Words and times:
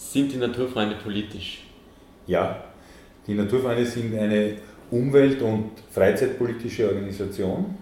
Sind 0.00 0.32
die 0.32 0.38
Naturfreunde 0.38 0.96
politisch? 0.96 1.62
Ja, 2.26 2.64
die 3.26 3.34
Naturfreunde 3.34 3.84
sind 3.84 4.18
eine 4.18 4.56
umwelt- 4.90 5.42
und 5.42 5.70
freizeitpolitische 5.90 6.88
Organisation. 6.88 7.76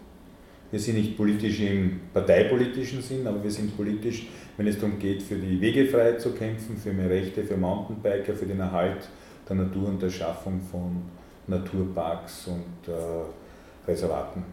Wir 0.70 0.80
sind 0.80 0.96
nicht 0.96 1.16
politisch 1.16 1.60
im 1.60 2.00
parteipolitischen 2.12 3.00
Sinn, 3.00 3.26
aber 3.26 3.42
wir 3.42 3.50
sind 3.50 3.74
politisch, 3.74 4.26
wenn 4.56 4.66
es 4.66 4.78
darum 4.78 4.98
geht, 4.98 5.22
für 5.22 5.36
die 5.36 5.58
Wegefreiheit 5.60 6.20
zu 6.20 6.32
kämpfen, 6.32 6.76
für 6.76 6.92
mehr 6.92 7.08
Rechte 7.08 7.44
für 7.44 7.56
Mountainbiker, 7.56 8.35
für 8.35 8.46
den 8.46 8.60
Erhalt 8.60 9.08
der 9.48 9.56
Natur 9.56 9.88
und 9.88 10.03
der 10.03 10.10
Schaffung 10.10 10.60
von 10.60 11.00
Naturparks 11.46 12.48
und 12.48 12.92
äh, 12.92 13.88
Reservaten. 13.88 14.44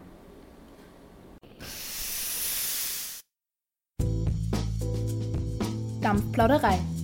Dampfplauderei, 6.00 6.78
der 6.78 6.95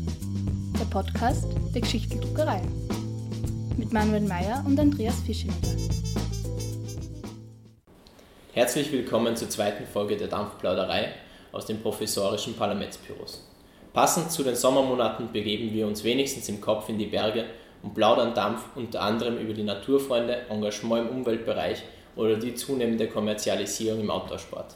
Podcast 0.92 1.46
der 1.74 1.80
Geschichteldruckerei 1.80 2.60
mit 3.78 3.94
Manuel 3.94 4.20
Mayer 4.20 4.62
und 4.66 4.78
Andreas 4.78 5.20
Fischeleder. 5.20 5.56
Herzlich 8.52 8.92
willkommen 8.92 9.34
zur 9.34 9.48
zweiten 9.48 9.86
Folge 9.86 10.18
der 10.18 10.28
Dampfplauderei 10.28 11.14
aus 11.50 11.64
den 11.64 11.80
professorischen 11.80 12.52
Parlamentsbüros. 12.56 13.42
Passend 13.94 14.30
zu 14.30 14.42
den 14.42 14.54
Sommermonaten 14.54 15.32
begeben 15.32 15.72
wir 15.72 15.86
uns 15.86 16.04
wenigstens 16.04 16.50
im 16.50 16.60
Kopf 16.60 16.90
in 16.90 16.98
die 16.98 17.06
Berge 17.06 17.46
und 17.82 17.94
plaudern 17.94 18.34
Dampf 18.34 18.60
unter 18.74 19.00
anderem 19.00 19.38
über 19.38 19.54
die 19.54 19.62
Naturfreunde, 19.62 20.42
Engagement 20.50 21.08
im 21.08 21.16
Umweltbereich 21.16 21.82
oder 22.16 22.36
die 22.36 22.54
zunehmende 22.54 23.08
Kommerzialisierung 23.08 24.00
im 24.00 24.10
Outdoorsport. 24.10 24.74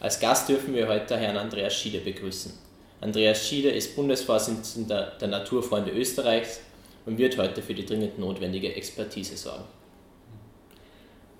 Als 0.00 0.18
Gast 0.18 0.48
dürfen 0.48 0.72
wir 0.72 0.88
heute 0.88 1.18
Herrn 1.18 1.36
Andreas 1.36 1.74
Schiede 1.74 1.98
begrüßen. 1.98 2.69
Andreas 3.00 3.48
Schiede 3.48 3.70
ist 3.70 3.96
Bundesvorsitzender 3.96 5.12
der 5.18 5.28
Naturfreunde 5.28 5.90
Österreichs 5.90 6.60
und 7.06 7.16
wird 7.16 7.38
heute 7.38 7.62
für 7.62 7.72
die 7.72 7.86
dringend 7.86 8.18
notwendige 8.18 8.74
Expertise 8.74 9.36
sorgen. 9.36 9.64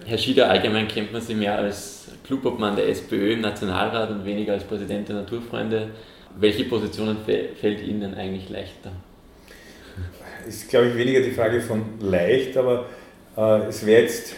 Herr 0.06 0.16
Schieder, 0.16 0.48
allgemein 0.48 0.88
kennt 0.88 1.12
man 1.12 1.20
Sie 1.20 1.34
mehr 1.34 1.58
als 1.58 2.08
Clubobmann 2.24 2.76
der 2.76 2.88
SPÖ 2.88 3.34
im 3.34 3.42
Nationalrat 3.42 4.10
und 4.10 4.24
weniger 4.24 4.54
als 4.54 4.64
Präsident 4.64 5.10
der 5.10 5.16
Naturfreunde. 5.16 5.90
Welche 6.38 6.64
Positionen 6.64 7.18
fällt 7.24 7.82
Ihnen 7.82 8.00
denn 8.00 8.14
eigentlich 8.14 8.48
leichter? 8.48 8.92
Ist, 10.48 10.70
glaube 10.70 10.88
ich, 10.88 10.96
weniger 10.96 11.20
die 11.20 11.32
Frage 11.32 11.60
von 11.60 11.82
leicht, 12.00 12.56
aber 12.56 12.86
äh, 13.36 13.66
es 13.68 13.84
wäre 13.84 14.02
jetzt 14.02 14.34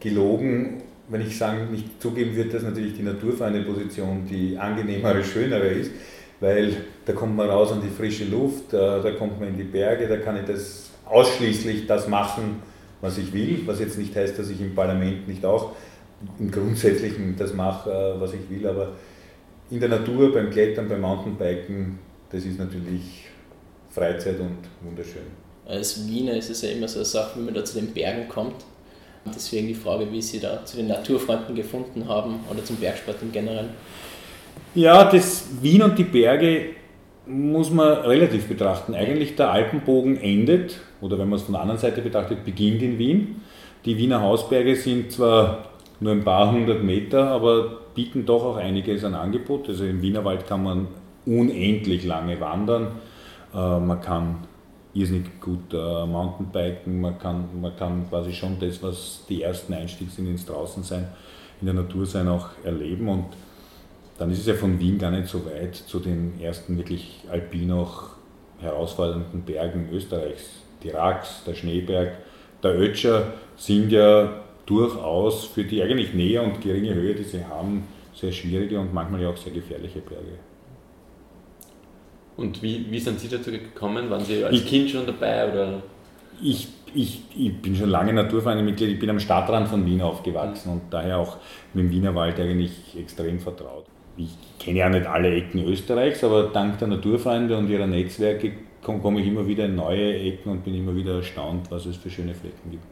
gelogen, 0.00 0.82
wenn 1.08 1.20
ich 1.20 1.38
sagen, 1.38 1.70
nicht 1.70 2.02
zugeben 2.02 2.34
würde, 2.34 2.50
dass 2.50 2.64
natürlich 2.64 2.94
die 2.94 3.04
Naturfreunde-Position 3.04 4.26
die 4.28 4.58
angenehmere, 4.58 5.22
schönere 5.22 5.68
ist 5.68 5.92
weil 6.40 6.84
da 7.04 7.12
kommt 7.12 7.36
man 7.36 7.48
raus 7.48 7.72
an 7.72 7.80
die 7.82 7.88
frische 7.88 8.24
Luft, 8.24 8.72
äh, 8.72 8.76
da 8.76 9.10
kommt 9.12 9.40
man 9.40 9.50
in 9.50 9.56
die 9.56 9.64
Berge, 9.64 10.08
da 10.08 10.16
kann 10.18 10.36
ich 10.36 10.44
das 10.44 10.90
ausschließlich 11.06 11.86
das 11.86 12.08
machen, 12.08 12.62
was 13.00 13.18
ich 13.18 13.32
will, 13.32 13.62
was 13.66 13.80
jetzt 13.80 13.98
nicht 13.98 14.14
heißt, 14.14 14.38
dass 14.38 14.50
ich 14.50 14.60
im 14.60 14.74
Parlament 14.74 15.28
nicht 15.28 15.44
auch 15.44 15.72
im 16.38 16.50
Grundsätzlichen 16.50 17.36
das 17.36 17.54
mache, 17.54 17.90
äh, 17.90 18.20
was 18.20 18.32
ich 18.34 18.50
will, 18.50 18.66
aber 18.66 18.92
in 19.70 19.80
der 19.80 19.88
Natur, 19.88 20.32
beim 20.32 20.50
Klettern, 20.50 20.88
beim 20.88 21.00
Mountainbiken, 21.00 21.98
das 22.30 22.44
ist 22.44 22.58
natürlich 22.58 23.26
Freizeit 23.90 24.38
und 24.38 24.58
wunderschön. 24.82 25.22
Als 25.66 26.06
Wiener 26.06 26.34
ist 26.34 26.50
es 26.50 26.62
ja 26.62 26.70
immer 26.70 26.86
so 26.86 26.98
eine 26.98 27.04
Sache, 27.04 27.32
wenn 27.36 27.46
man 27.46 27.54
da 27.54 27.64
zu 27.64 27.80
den 27.80 27.92
Bergen 27.92 28.28
kommt. 28.28 28.64
Deswegen 29.34 29.66
die 29.66 29.74
Frage, 29.74 30.10
wie 30.12 30.22
Sie 30.22 30.38
da 30.38 30.64
zu 30.64 30.76
den 30.76 30.86
Naturfreunden 30.86 31.56
gefunden 31.56 32.06
haben 32.06 32.38
oder 32.48 32.64
zum 32.64 32.76
Bergsport 32.76 33.16
im 33.22 33.32
Generellen. 33.32 33.70
Ja, 34.74 35.10
das 35.10 35.48
Wien 35.62 35.82
und 35.82 35.98
die 35.98 36.04
Berge 36.04 36.70
muss 37.26 37.70
man 37.70 37.88
relativ 37.98 38.46
betrachten. 38.46 38.94
Eigentlich 38.94 39.36
der 39.36 39.50
Alpenbogen 39.50 40.16
endet, 40.20 40.80
oder 41.00 41.18
wenn 41.18 41.28
man 41.28 41.38
es 41.38 41.44
von 41.44 41.54
der 41.54 41.62
anderen 41.62 41.80
Seite 41.80 42.02
betrachtet, 42.02 42.44
beginnt 42.44 42.82
in 42.82 42.98
Wien. 42.98 43.40
Die 43.84 43.96
Wiener 43.96 44.20
Hausberge 44.20 44.76
sind 44.76 45.12
zwar 45.12 45.70
nur 46.00 46.12
ein 46.12 46.24
paar 46.24 46.52
hundert 46.52 46.82
Meter, 46.82 47.28
aber 47.28 47.78
bieten 47.94 48.26
doch 48.26 48.44
auch 48.44 48.56
einiges 48.56 49.04
an 49.04 49.14
Angebot. 49.14 49.68
Also 49.68 49.84
im 49.84 50.02
Wienerwald 50.02 50.46
kann 50.46 50.62
man 50.62 50.88
unendlich 51.24 52.04
lange 52.04 52.38
wandern. 52.40 52.88
Äh, 53.54 53.80
man 53.80 54.00
kann 54.00 54.36
irrsinnig 54.94 55.40
gut 55.40 55.72
äh, 55.72 56.06
Mountainbiken, 56.06 57.00
man 57.00 57.18
kann, 57.18 57.44
man 57.60 57.76
kann 57.76 58.08
quasi 58.08 58.32
schon 58.32 58.58
das, 58.58 58.82
was 58.82 59.24
die 59.28 59.42
ersten 59.42 59.74
Einstieg 59.74 60.10
sind 60.10 60.26
ins 60.26 60.46
Draußensein, 60.46 61.08
in 61.60 61.66
der 61.66 61.74
Natur 61.74 62.06
sein, 62.06 62.28
auch 62.28 62.48
erleben. 62.64 63.08
Und 63.08 63.26
dann 64.18 64.30
ist 64.30 64.40
es 64.40 64.46
ja 64.46 64.54
von 64.54 64.78
Wien 64.80 64.98
gar 64.98 65.10
nicht 65.10 65.28
so 65.28 65.44
weit 65.44 65.74
zu 65.74 65.98
den 65.98 66.40
ersten 66.40 66.76
wirklich 66.78 67.22
alpin 67.30 67.70
auch 67.70 68.10
herausfordernden 68.58 69.42
Bergen 69.42 69.88
Österreichs. 69.92 70.62
Die 70.82 70.90
Rax, 70.90 71.44
der 71.46 71.54
Schneeberg, 71.54 72.12
der 72.62 72.78
Ötscher 72.78 73.34
sind 73.56 73.90
ja 73.90 74.40
durchaus 74.64 75.44
für 75.44 75.64
die 75.64 75.82
eigentlich 75.82 76.14
näher 76.14 76.42
und 76.42 76.60
geringe 76.60 76.94
Höhe, 76.94 77.14
die 77.14 77.24
sie 77.24 77.44
haben, 77.44 77.86
sehr 78.14 78.32
schwierige 78.32 78.80
und 78.80 78.94
manchmal 78.94 79.22
ja 79.22 79.28
auch 79.28 79.36
sehr 79.36 79.52
gefährliche 79.52 80.00
Berge. 80.00 80.38
Und 82.36 82.62
wie, 82.62 82.86
wie 82.90 82.98
sind 82.98 83.20
Sie 83.20 83.28
dazu 83.28 83.50
gekommen? 83.50 84.10
Waren 84.10 84.24
Sie 84.24 84.44
als 84.44 84.54
ich, 84.54 84.66
Kind 84.66 84.90
schon 84.90 85.06
dabei? 85.06 85.50
Oder? 85.50 85.82
Ich, 86.42 86.68
ich, 86.94 87.22
ich 87.34 87.62
bin 87.62 87.74
schon 87.74 87.88
lange 87.88 88.12
Naturvereinmitglied, 88.12 88.90
ich 88.90 88.98
bin 88.98 89.08
am 89.08 89.20
Stadtrand 89.20 89.68
von 89.68 89.86
Wien 89.86 90.02
aufgewachsen 90.02 90.70
und 90.70 90.82
daher 90.90 91.18
auch 91.18 91.38
mit 91.72 91.84
dem 91.84 91.90
Wienerwald 91.90 92.38
eigentlich 92.38 92.96
extrem 92.98 93.38
vertraut 93.38 93.86
ich 94.16 94.36
kenne 94.58 94.78
ja 94.78 94.88
nicht 94.88 95.06
alle 95.06 95.34
Ecken 95.34 95.64
Österreichs, 95.64 96.24
aber 96.24 96.44
dank 96.44 96.78
der 96.78 96.88
Naturfreunde 96.88 97.56
und 97.56 97.68
ihrer 97.68 97.86
Netzwerke 97.86 98.52
komme 98.82 99.20
ich 99.20 99.26
immer 99.26 99.46
wieder 99.46 99.66
in 99.66 99.76
neue 99.76 100.16
Ecken 100.18 100.52
und 100.52 100.64
bin 100.64 100.74
immer 100.74 100.94
wieder 100.94 101.16
erstaunt, 101.16 101.70
was 101.70 101.86
es 101.86 101.96
für 101.96 102.10
schöne 102.10 102.34
Flecken 102.34 102.70
gibt. 102.70 102.84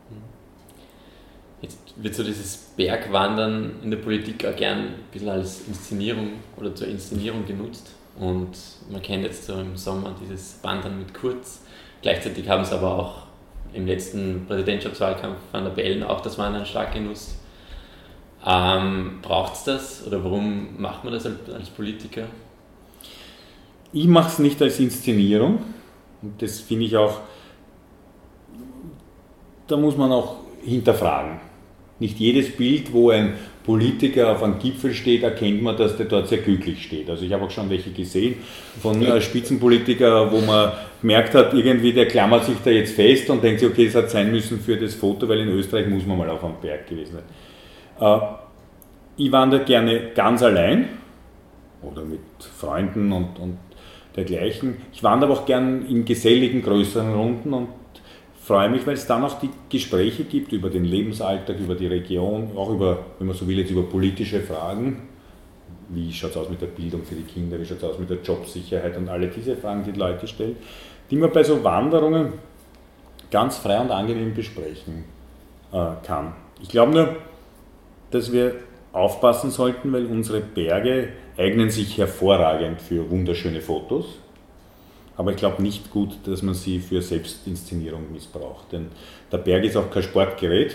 Jetzt 1.62 1.78
wird 1.96 2.14
so 2.14 2.22
dieses 2.22 2.56
Bergwandern 2.76 3.76
in 3.82 3.90
der 3.90 3.98
Politik 3.98 4.44
auch 4.44 4.56
gern 4.56 4.78
ein 4.78 4.94
bisschen 5.10 5.30
als 5.30 5.66
Inszenierung 5.66 6.32
oder 6.56 6.74
zur 6.74 6.88
Inszenierung 6.88 7.46
genutzt. 7.46 7.94
Und 8.18 8.50
man 8.90 9.00
kennt 9.00 9.24
jetzt 9.24 9.46
so 9.46 9.54
im 9.54 9.76
Sommer 9.76 10.14
dieses 10.20 10.62
Wandern 10.62 10.98
mit 10.98 11.14
Kurz. 11.14 11.62
Gleichzeitig 12.02 12.48
haben 12.48 12.62
es 12.62 12.72
aber 12.72 12.98
auch 12.98 13.22
im 13.72 13.86
letzten 13.86 14.44
Präsidentschaftswahlkampf 14.46 15.38
Van 15.52 15.64
der 15.64 15.70
Bellen 15.70 16.02
auch 16.02 16.20
das 16.20 16.38
Wandern 16.38 16.66
stark 16.66 16.92
genutzt. 16.92 17.38
Ähm, 18.46 19.20
Braucht 19.22 19.54
es 19.54 19.64
das 19.64 20.06
oder 20.06 20.22
warum 20.22 20.80
macht 20.80 21.04
man 21.04 21.14
das 21.14 21.26
als 21.26 21.70
Politiker? 21.70 22.24
Ich 23.92 24.06
mache 24.06 24.28
es 24.28 24.38
nicht 24.38 24.60
als 24.60 24.78
Inszenierung 24.80 25.60
und 26.20 26.42
das 26.42 26.60
finde 26.60 26.84
ich 26.84 26.96
auch, 26.96 27.20
da 29.66 29.76
muss 29.76 29.96
man 29.96 30.12
auch 30.12 30.36
hinterfragen. 30.62 31.40
Nicht 32.00 32.18
jedes 32.18 32.54
Bild, 32.54 32.92
wo 32.92 33.10
ein 33.10 33.34
Politiker 33.64 34.32
auf 34.32 34.42
einem 34.42 34.58
Gipfel 34.58 34.92
steht, 34.92 35.22
erkennt 35.22 35.62
man, 35.62 35.76
dass 35.76 35.96
der 35.96 36.06
dort 36.06 36.28
sehr 36.28 36.38
glücklich 36.38 36.82
steht. 36.82 37.08
Also 37.08 37.24
ich 37.24 37.32
habe 37.32 37.44
auch 37.44 37.50
schon 37.50 37.70
welche 37.70 37.92
gesehen 37.92 38.36
von 38.82 39.00
äh, 39.00 39.22
Spitzenpolitikern, 39.22 40.30
wo 40.30 40.40
man 40.40 40.72
gemerkt 41.00 41.34
hat, 41.34 41.54
irgendwie 41.54 41.94
der 41.94 42.06
klammert 42.06 42.44
sich 42.44 42.56
da 42.62 42.70
jetzt 42.70 42.94
fest 42.94 43.30
und 43.30 43.42
denkt 43.42 43.60
sich, 43.60 43.70
okay, 43.70 43.86
es 43.86 43.94
hat 43.94 44.10
sein 44.10 44.30
müssen 44.30 44.60
für 44.60 44.76
das 44.76 44.94
Foto, 44.94 45.26
weil 45.28 45.40
in 45.40 45.48
Österreich 45.48 45.86
muss 45.86 46.04
man 46.04 46.18
mal 46.18 46.28
auf 46.28 46.44
einem 46.44 46.56
Berg 46.60 46.86
gewesen 46.86 47.14
sein. 47.14 47.22
Äh, 48.00 48.18
ich 49.16 49.30
wandere 49.30 49.64
gerne 49.64 50.10
ganz 50.14 50.42
allein 50.42 50.88
oder 51.82 52.02
mit 52.02 52.20
Freunden 52.40 53.12
und, 53.12 53.38
und 53.38 53.58
dergleichen. 54.16 54.76
Ich 54.92 55.02
wandere 55.02 55.30
aber 55.30 55.40
auch 55.40 55.46
gern 55.46 55.86
in 55.86 56.04
geselligen, 56.04 56.62
größeren 56.62 57.14
Runden 57.14 57.52
und 57.52 57.68
freue 58.40 58.68
mich, 58.68 58.86
weil 58.86 58.94
es 58.94 59.06
dann 59.06 59.24
auch 59.24 59.38
die 59.38 59.50
Gespräche 59.68 60.24
gibt 60.24 60.52
über 60.52 60.70
den 60.70 60.84
Lebensalltag, 60.84 61.58
über 61.58 61.74
die 61.74 61.86
Region, 61.86 62.50
auch 62.56 62.70
über, 62.70 62.98
wenn 63.18 63.26
man 63.26 63.36
so 63.36 63.46
will, 63.48 63.58
jetzt 63.58 63.70
über 63.70 63.82
politische 63.82 64.40
Fragen. 64.40 65.08
Wie 65.88 66.12
schaut 66.12 66.30
es 66.30 66.36
aus 66.36 66.50
mit 66.50 66.60
der 66.60 66.66
Bildung 66.66 67.04
für 67.04 67.14
die 67.14 67.22
Kinder, 67.22 67.58
wie 67.60 67.64
schaut 67.64 67.78
es 67.78 67.84
aus 67.84 67.98
mit 67.98 68.10
der 68.10 68.18
Jobsicherheit 68.22 68.96
und 68.96 69.08
alle 69.08 69.28
diese 69.28 69.56
Fragen, 69.56 69.84
die, 69.84 69.92
die 69.92 69.98
Leute 69.98 70.26
stellen, 70.26 70.56
die 71.10 71.16
man 71.16 71.30
bei 71.30 71.42
so 71.42 71.62
Wanderungen 71.62 72.32
ganz 73.30 73.58
frei 73.58 73.80
und 73.80 73.90
angenehm 73.90 74.34
besprechen 74.34 75.04
äh, 75.72 75.90
kann. 76.06 76.34
Ich 76.62 76.68
glaube 76.68 76.92
nur, 76.92 77.16
dass 78.14 78.32
wir 78.32 78.54
aufpassen 78.92 79.50
sollten, 79.50 79.92
weil 79.92 80.06
unsere 80.06 80.40
Berge 80.40 81.08
eignen 81.36 81.70
sich 81.70 81.98
hervorragend 81.98 82.80
für 82.80 83.10
wunderschöne 83.10 83.60
Fotos. 83.60 84.06
Aber 85.16 85.32
ich 85.32 85.36
glaube 85.36 85.62
nicht 85.62 85.90
gut, 85.90 86.18
dass 86.24 86.42
man 86.42 86.54
sie 86.54 86.78
für 86.80 87.02
Selbstinszenierung 87.02 88.12
missbraucht. 88.12 88.72
Denn 88.72 88.86
der 89.30 89.38
Berg 89.38 89.64
ist 89.64 89.76
auch 89.76 89.90
kein 89.90 90.02
Sportgerät, 90.02 90.74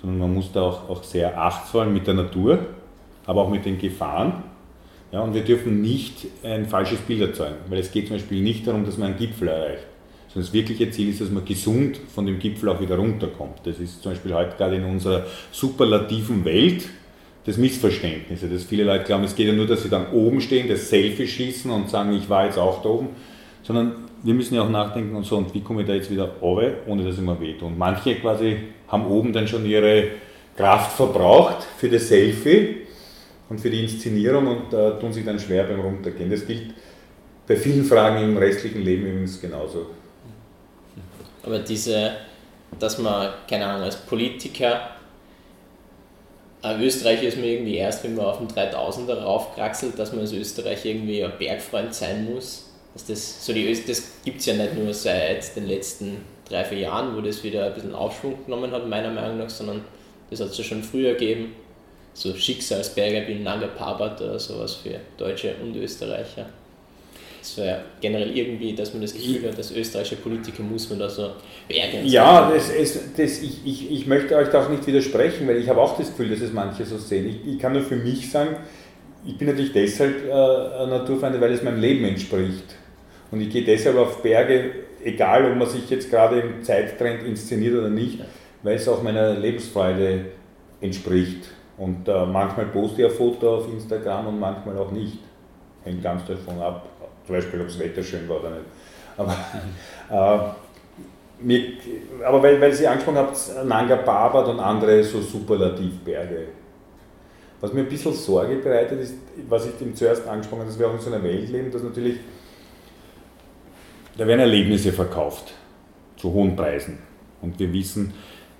sondern 0.00 0.18
man 0.18 0.34
muss 0.34 0.52
da 0.52 0.62
auch, 0.62 0.88
auch 0.88 1.02
sehr 1.02 1.38
achtsvoll 1.38 1.86
mit 1.86 2.06
der 2.06 2.14
Natur, 2.14 2.58
aber 3.26 3.42
auch 3.42 3.50
mit 3.50 3.64
den 3.64 3.78
Gefahren. 3.78 4.44
Ja, 5.10 5.20
und 5.20 5.34
wir 5.34 5.44
dürfen 5.44 5.82
nicht 5.82 6.26
ein 6.42 6.66
falsches 6.66 7.00
Bild 7.00 7.20
erzeugen, 7.20 7.56
weil 7.68 7.78
es 7.78 7.92
geht 7.92 8.08
zum 8.08 8.16
Beispiel 8.16 8.42
nicht 8.42 8.66
darum, 8.66 8.86
dass 8.86 8.96
man 8.96 9.08
einen 9.08 9.18
Gipfel 9.18 9.48
erreicht, 9.48 9.86
sondern 10.32 10.46
das 10.46 10.52
wirkliche 10.52 10.90
Ziel 10.90 11.10
ist, 11.10 11.20
dass 11.20 11.30
man 11.30 11.44
gesund 11.44 11.98
von 12.14 12.24
dem 12.26 12.38
Gipfel 12.38 12.68
auch 12.70 12.80
wieder 12.80 12.96
runterkommt. 12.96 13.60
Das 13.64 13.78
ist 13.78 14.02
zum 14.02 14.12
Beispiel 14.12 14.34
heute 14.34 14.56
gerade 14.56 14.76
in 14.76 14.84
unserer 14.84 15.26
superlativen 15.50 16.44
Welt 16.44 16.84
das 17.44 17.56
Missverständnis, 17.56 18.40
dass 18.40 18.64
viele 18.64 18.84
Leute 18.84 19.04
glauben, 19.04 19.24
es 19.24 19.34
geht 19.34 19.48
ja 19.48 19.52
nur, 19.52 19.66
dass 19.66 19.82
sie 19.82 19.88
dann 19.88 20.12
oben 20.12 20.40
stehen, 20.40 20.68
das 20.68 20.88
Selfie 20.88 21.26
schießen 21.26 21.70
und 21.70 21.90
sagen, 21.90 22.12
ich 22.14 22.28
war 22.30 22.46
jetzt 22.46 22.58
auch 22.58 22.82
da 22.82 22.88
oben. 22.88 23.08
sondern 23.62 23.94
wir 24.22 24.34
müssen 24.34 24.54
ja 24.54 24.62
auch 24.62 24.70
nachdenken 24.70 25.16
und 25.16 25.24
so, 25.24 25.36
und 25.36 25.52
wie 25.52 25.60
komme 25.60 25.82
ich 25.82 25.88
da 25.88 25.94
jetzt 25.94 26.10
wieder 26.10 26.30
runter, 26.40 26.74
ohne 26.86 27.04
dass 27.04 27.16
ich 27.16 27.22
mir 27.22 27.40
wehtue. 27.40 27.66
Und 27.66 27.76
manche 27.76 28.14
quasi 28.14 28.56
haben 28.86 29.06
oben 29.06 29.32
dann 29.32 29.48
schon 29.48 29.66
ihre 29.66 30.04
Kraft 30.56 30.92
verbraucht 30.92 31.66
für 31.76 31.88
das 31.88 32.08
Selfie 32.08 32.82
und 33.48 33.60
für 33.60 33.70
die 33.70 33.82
Inszenierung 33.82 34.46
und 34.46 34.72
äh, 34.72 34.98
tun 35.00 35.12
sich 35.12 35.24
dann 35.24 35.40
schwer 35.40 35.64
beim 35.64 35.80
Runtergehen. 35.80 36.30
Das 36.30 36.46
gilt 36.46 36.74
bei 37.46 37.56
vielen 37.56 37.84
Fragen 37.84 38.22
im 38.22 38.36
restlichen 38.36 38.82
Leben 38.82 39.06
übrigens 39.06 39.40
genauso. 39.40 39.86
Aber 41.42 41.58
diese, 41.58 42.12
dass 42.78 42.98
man, 42.98 43.32
keine 43.48 43.66
Ahnung, 43.66 43.82
als 43.82 43.96
Politiker, 43.96 44.90
ein 46.62 46.80
Österreicher 46.80 47.24
ist 47.24 47.38
mir 47.38 47.54
irgendwie 47.54 47.76
erst, 47.76 48.04
wenn 48.04 48.14
man 48.14 48.26
auf 48.26 48.38
den 48.38 48.48
3000er 48.48 49.14
raufkraxelt, 49.14 49.98
dass 49.98 50.12
man 50.12 50.20
als 50.20 50.32
Österreicher 50.32 50.86
irgendwie 50.86 51.24
ein 51.24 51.32
Bergfreund 51.38 51.92
sein 51.92 52.32
muss. 52.32 52.70
Dass 52.94 53.06
das 53.06 53.44
so 53.44 53.52
das 53.52 54.02
gibt 54.24 54.40
es 54.40 54.46
ja 54.46 54.54
nicht 54.54 54.74
nur 54.74 54.92
seit 54.94 55.56
den 55.56 55.66
letzten 55.66 56.18
drei, 56.48 56.62
vier 56.64 56.78
Jahren, 56.78 57.16
wo 57.16 57.20
das 57.20 57.42
wieder 57.42 57.66
ein 57.66 57.74
bisschen 57.74 57.94
Aufschwung 57.94 58.44
genommen 58.44 58.70
hat, 58.70 58.86
meiner 58.86 59.10
Meinung 59.10 59.38
nach, 59.38 59.50
sondern 59.50 59.82
das 60.30 60.40
hat 60.40 60.48
es 60.48 60.58
ja 60.58 60.64
schon 60.64 60.82
früher 60.82 61.12
gegeben. 61.12 61.54
So 62.14 62.34
Schicksalsberge 62.34 63.26
wie 63.26 63.36
Nanga 63.36 63.66
Parbat 63.66 64.20
oder 64.20 64.38
sowas 64.38 64.74
für 64.74 65.00
Deutsche 65.16 65.54
und 65.62 65.74
Österreicher. 65.76 66.46
Es 67.42 67.58
wäre 67.58 67.82
generell 68.00 68.36
irgendwie, 68.36 68.72
dass 68.72 68.92
man 68.92 69.02
das 69.02 69.14
Gefühl 69.14 69.48
hat, 69.48 69.58
dass 69.58 69.72
österreichische 69.72 70.16
Politiker 70.16 70.62
muss 70.62 70.88
man 70.88 71.00
da 71.00 71.08
so 71.08 71.32
bergen. 71.68 72.06
Ja, 72.06 72.48
das, 72.52 72.70
es, 72.70 73.12
das, 73.16 73.42
ich, 73.42 73.66
ich, 73.66 73.90
ich 73.90 74.06
möchte 74.06 74.36
euch 74.36 74.48
da 74.48 74.64
auch 74.64 74.68
nicht 74.68 74.86
widersprechen, 74.86 75.48
weil 75.48 75.56
ich 75.56 75.68
habe 75.68 75.80
auch 75.80 75.98
das 75.98 76.10
Gefühl, 76.10 76.30
dass 76.30 76.40
es 76.40 76.52
manche 76.52 76.84
so 76.84 76.98
sehen. 76.98 77.28
Ich, 77.28 77.54
ich 77.54 77.58
kann 77.58 77.72
nur 77.72 77.82
für 77.82 77.96
mich 77.96 78.30
sagen, 78.30 78.56
ich 79.26 79.36
bin 79.36 79.48
natürlich 79.48 79.72
deshalb 79.72 80.24
äh, 80.24 80.86
Naturfreund, 80.86 81.40
weil 81.40 81.52
es 81.52 81.62
meinem 81.64 81.80
Leben 81.80 82.04
entspricht. 82.04 82.76
Und 83.32 83.40
ich 83.40 83.50
gehe 83.50 83.64
deshalb 83.64 83.96
auf 83.96 84.22
Berge, 84.22 84.70
egal 85.02 85.50
ob 85.50 85.56
man 85.56 85.68
sich 85.68 85.90
jetzt 85.90 86.10
gerade 86.10 86.40
im 86.40 86.62
Zeittrend 86.62 87.24
inszeniert 87.24 87.74
oder 87.74 87.88
nicht, 87.88 88.20
weil 88.62 88.76
es 88.76 88.86
auch 88.86 89.02
meiner 89.02 89.34
Lebensfreude 89.34 90.26
entspricht. 90.80 91.48
Und 91.76 92.06
äh, 92.06 92.26
manchmal 92.26 92.66
poste 92.66 93.02
ich 93.02 93.08
ein 93.08 93.14
Foto 93.14 93.56
auf 93.56 93.68
Instagram 93.72 94.28
und 94.28 94.38
manchmal 94.38 94.78
auch 94.78 94.92
nicht. 94.92 95.18
Hängt 95.84 96.02
ganz 96.02 96.24
davon 96.26 96.60
ab, 96.60 96.86
zum 97.26 97.34
Beispiel, 97.34 97.60
ob 97.60 97.66
das 97.66 97.78
Wetter 97.78 98.02
schön 98.02 98.28
war 98.28 98.40
oder 98.40 98.50
nicht. 98.50 98.66
Aber, 99.16 99.32
äh, 100.10 101.44
mir, 101.44 101.62
aber 102.24 102.42
weil, 102.42 102.60
weil 102.60 102.72
Sie 102.72 102.86
angesprochen 102.86 103.18
habt, 103.18 103.36
Nanga 103.64 103.96
Parbat 103.96 104.48
und 104.48 104.60
andere 104.60 105.02
so 105.02 105.20
Superlativberge. 105.20 106.48
Was 107.60 107.72
mir 107.72 107.80
ein 107.80 107.88
bisschen 107.88 108.12
Sorge 108.12 108.56
bereitet, 108.56 109.00
ist, 109.00 109.14
was 109.48 109.66
ich 109.66 109.72
dem 109.78 109.94
zuerst 109.94 110.26
angesprochen 110.26 110.60
habe, 110.60 110.70
dass 110.70 110.78
wir 110.78 110.88
auch 110.88 110.94
in 110.94 111.00
so 111.00 111.12
einer 111.12 111.22
Welt 111.22 111.48
leben, 111.48 111.70
dass 111.70 111.82
natürlich, 111.82 112.16
da 114.16 114.26
werden 114.26 114.40
Erlebnisse 114.40 114.92
verkauft 114.92 115.52
zu 116.16 116.32
hohen 116.32 116.56
Preisen. 116.56 116.98
Und 117.40 117.58
wir 117.58 117.72
wissen, 117.72 118.12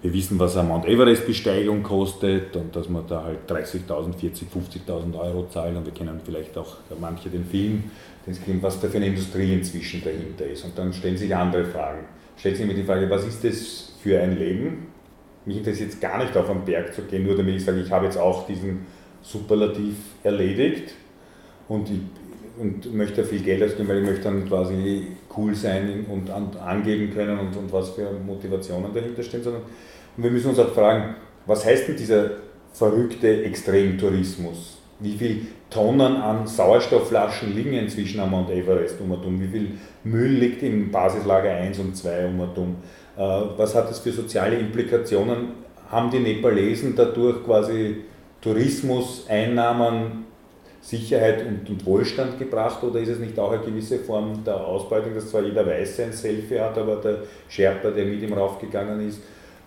wir 0.02 0.12
wissen, 0.12 0.38
was 0.38 0.56
eine 0.56 0.69
Mount 0.69 0.87
Everest-Besteigung 0.87 1.84
kostet 1.84 2.56
und 2.56 2.75
dass 2.75 2.88
man 2.88 3.06
da 3.06 3.22
halt 3.22 3.49
30.000, 3.49 3.87
40.000, 3.87 4.19
50.000 4.87 5.19
Euro 5.19 5.46
zahlt 5.49 5.76
und 5.76 5.87
wir 5.87 5.93
kennen 5.93 6.20
vielleicht 6.25 6.58
auch 6.58 6.78
manche 7.00 7.31
den 7.31 7.44
Film, 7.44 7.84
den 8.26 8.34
Film, 8.34 8.60
was 8.62 8.81
da 8.81 8.88
für 8.88 8.96
eine 8.96 9.06
Industrie 9.06 9.54
inzwischen 9.54 10.02
dahinter 10.02 10.44
ist. 10.46 10.64
Und 10.64 10.76
dann 10.76 10.93
stellen 10.93 11.16
sich 11.16 11.34
andere 11.34 11.64
Fragen. 11.64 12.00
Stellt 12.37 12.56
sich 12.56 12.66
mir 12.66 12.75
die 12.75 12.82
Frage, 12.82 13.08
was 13.08 13.25
ist 13.25 13.44
das 13.44 13.93
für 14.02 14.20
ein 14.20 14.37
Leben? 14.37 14.88
Mich 15.44 15.58
interessiert 15.58 15.90
jetzt 15.90 16.00
gar 16.00 16.19
nicht 16.19 16.37
auf 16.37 16.50
einen 16.50 16.64
Berg 16.64 16.93
zu 16.93 17.02
gehen, 17.02 17.25
nur 17.25 17.37
damit 17.37 17.56
ich 17.56 17.64
sage, 17.64 17.81
ich 17.81 17.90
habe 17.90 18.06
jetzt 18.06 18.19
auch 18.19 18.46
diesen 18.46 18.87
Superlativ 19.22 19.94
erledigt 20.25 20.94
und 21.69 21.88
ich 21.88 22.00
und 22.58 22.94
möchte 22.94 23.25
viel 23.25 23.40
Geld 23.40 23.62
ausgeben, 23.62 23.88
weil 23.88 24.02
ich 24.02 24.06
möchte 24.06 24.25
dann 24.25 24.46
quasi 24.46 25.08
cool 25.37 25.55
sein 25.55 26.05
und 26.08 26.31
angeben 26.31 27.12
können 27.12 27.38
und, 27.38 27.56
und 27.56 27.72
was 27.72 27.90
für 27.90 28.10
Motivationen 28.12 28.93
dahinter 28.93 29.22
stehen, 29.22 29.43
sondern 29.43 29.62
und 30.16 30.24
wir 30.24 30.30
müssen 30.30 30.50
uns 30.50 30.58
auch 30.58 30.72
fragen, 30.72 31.16
was 31.46 31.64
heißt 31.64 31.88
denn 31.88 31.96
dieser 31.96 32.30
verrückte 32.72 33.44
Extremtourismus? 33.44 34.78
Wie 35.00 35.16
viele 35.16 35.40
Tonnen 35.68 36.16
an 36.16 36.46
Sauerstoffflaschen 36.46 37.54
liegen 37.54 37.72
inzwischen 37.72 38.20
am 38.20 38.30
Mount 38.30 38.50
Everest 38.50 39.00
um 39.00 39.10
und 39.10 39.24
um? 39.24 39.40
Wie 39.40 39.48
viel 39.48 39.70
Müll 40.04 40.30
liegt 40.30 40.62
im 40.62 40.90
Basislager 40.90 41.50
1 41.50 41.78
und 41.78 41.96
2 41.96 42.26
um 42.26 42.40
und 42.40 42.58
um? 42.58 42.76
Äh, 43.16 43.20
was 43.56 43.74
hat 43.74 43.90
das 43.90 43.98
für 43.98 44.12
soziale 44.12 44.56
Implikationen? 44.56 45.62
Haben 45.90 46.10
die 46.10 46.20
Nepalesen 46.20 46.94
dadurch 46.94 47.44
quasi 47.44 48.04
Tourismus, 48.40 49.26
Einnahmen, 49.28 50.24
Sicherheit 50.80 51.46
und, 51.46 51.68
und, 51.70 51.86
Wohlstand 51.86 52.38
gebracht 52.38 52.82
oder 52.82 52.98
ist 52.98 53.08
es 53.08 53.18
nicht 53.20 53.38
auch 53.38 53.52
eine 53.52 53.62
gewisse 53.62 54.00
Form 54.00 54.42
der 54.44 54.56
Ausbeutung, 54.66 55.14
dass 55.14 55.30
zwar 55.30 55.42
jeder 55.42 55.64
Weiße 55.64 56.04
ein 56.04 56.12
Selfie 56.12 56.58
hat, 56.58 56.76
aber 56.76 56.96
der 56.96 57.18
Sherpa, 57.48 57.90
der 57.90 58.04
mit 58.04 58.20
ihm 58.20 58.32
raufgegangen 58.32 59.06
ist, 59.08 59.20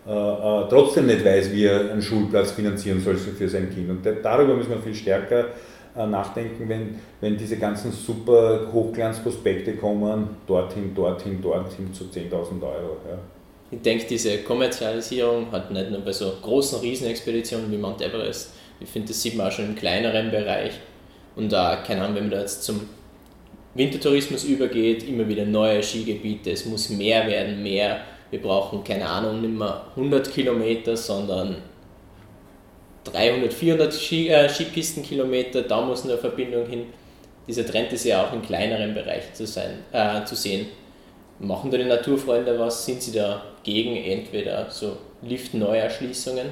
äh, 0.08 0.12
äh, 0.12 0.70
trotzdem 0.70 1.08
nicht 1.08 1.26
weiß, 1.26 1.52
wie 1.52 1.66
er 1.66 1.92
einen 1.92 2.02
Schulplatz 2.02 2.52
finanzieren 2.52 3.02
soll 3.02 3.16
für 3.18 3.50
sein 3.50 3.70
Kind. 3.74 3.90
Und 3.90 4.06
darüber 4.24 4.56
müssen 4.56 4.70
wir 4.70 4.80
viel 4.80 4.94
stärker 4.94 5.48
äh, 5.98 6.06
nachdenken, 6.06 6.70
wenn, 6.70 7.00
wenn 7.22 7.38
diese 7.38 7.58
ganzen 7.58 7.92
super 7.92 8.68
Hochglanzprospekte 8.72 9.76
kommen, 9.78 10.30
dorthin, 10.46 10.94
dorthin, 10.94 11.42
dorthin 11.42 11.94
zu 11.94 12.04
10.000 12.04 12.32
Euro. 12.62 12.98
Ja. 13.10 13.18
Ich 13.72 13.82
denke, 13.82 14.06
diese 14.08 14.38
Kommerzialisierung 14.40 15.52
hat 15.52 15.72
nicht 15.72 15.90
nur 15.90 16.02
bei 16.02 16.12
so 16.12 16.34
großen 16.42 16.82
Riesenexpeditionen 16.82 17.72
wie 17.72 17.78
Mount 17.78 18.02
Everest, 18.02 18.54
ich 18.80 18.90
finde, 18.90 19.08
das 19.08 19.22
sieht 19.22 19.36
man 19.36 19.48
auch 19.48 19.52
schon 19.52 19.66
im 19.66 19.76
kleineren 19.76 20.32
Bereich. 20.32 20.74
Und 21.36 21.52
da, 21.52 21.78
keine 21.78 22.02
Ahnung, 22.02 22.16
wenn 22.16 22.24
man 22.26 22.32
da 22.32 22.42
jetzt 22.42 22.64
zum 22.64 22.82
Wintertourismus 23.74 24.44
übergeht, 24.44 25.08
immer 25.08 25.28
wieder 25.28 25.46
neue 25.46 25.82
Skigebiete, 25.82 26.52
es 26.52 26.66
muss 26.66 26.90
mehr 26.90 27.28
werden, 27.28 27.64
mehr 27.64 28.02
wir 28.36 28.42
brauchen, 28.42 28.84
keine 28.84 29.08
Ahnung, 29.08 29.42
nicht 29.42 29.58
mehr 29.58 29.82
100 29.96 30.30
Kilometer, 30.30 30.98
sondern 30.98 31.56
300, 33.06 33.54
400 33.54 33.94
Ski, 33.94 34.28
äh, 34.28 34.50
Skipistenkilometer, 34.50 35.62
da 35.62 35.82
muss 35.82 36.04
eine 36.04 36.18
Verbindung 36.18 36.68
hin. 36.68 36.88
Dieser 37.48 37.66
Trend 37.66 37.94
ist 37.94 38.04
ja 38.04 38.26
auch 38.26 38.34
in 38.34 38.42
kleineren 38.42 38.94
Bereichen 38.94 39.34
zu, 39.34 39.48
sein, 39.48 39.80
äh, 39.94 40.26
zu 40.26 40.36
sehen. 40.36 40.66
Machen 41.40 41.72
da 41.72 41.78
die 41.78 41.86
Naturfreunde 41.86 42.60
was? 42.60 42.86
Sind 42.86 43.02
sie 43.02 43.14
da 43.14 43.42
gegen 43.64 43.96
entweder 43.96 44.70
so 44.70 44.98
Lift-Neuerschließungen? 45.22 46.48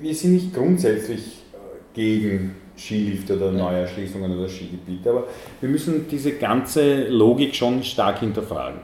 Wir 0.00 0.14
sind 0.14 0.34
nicht 0.34 0.54
grundsätzlich 0.54 1.20
äh, 1.20 1.94
gegen 1.94 2.54
Skilift 2.76 3.28
oder 3.32 3.50
Neuerschließungen 3.50 4.38
oder 4.38 4.48
Skigebiete, 4.48 5.10
aber 5.10 5.24
wir 5.60 5.68
müssen 5.68 6.06
diese 6.08 6.34
ganze 6.34 7.08
Logik 7.08 7.56
schon 7.56 7.82
stark 7.82 8.20
hinterfragen. 8.20 8.80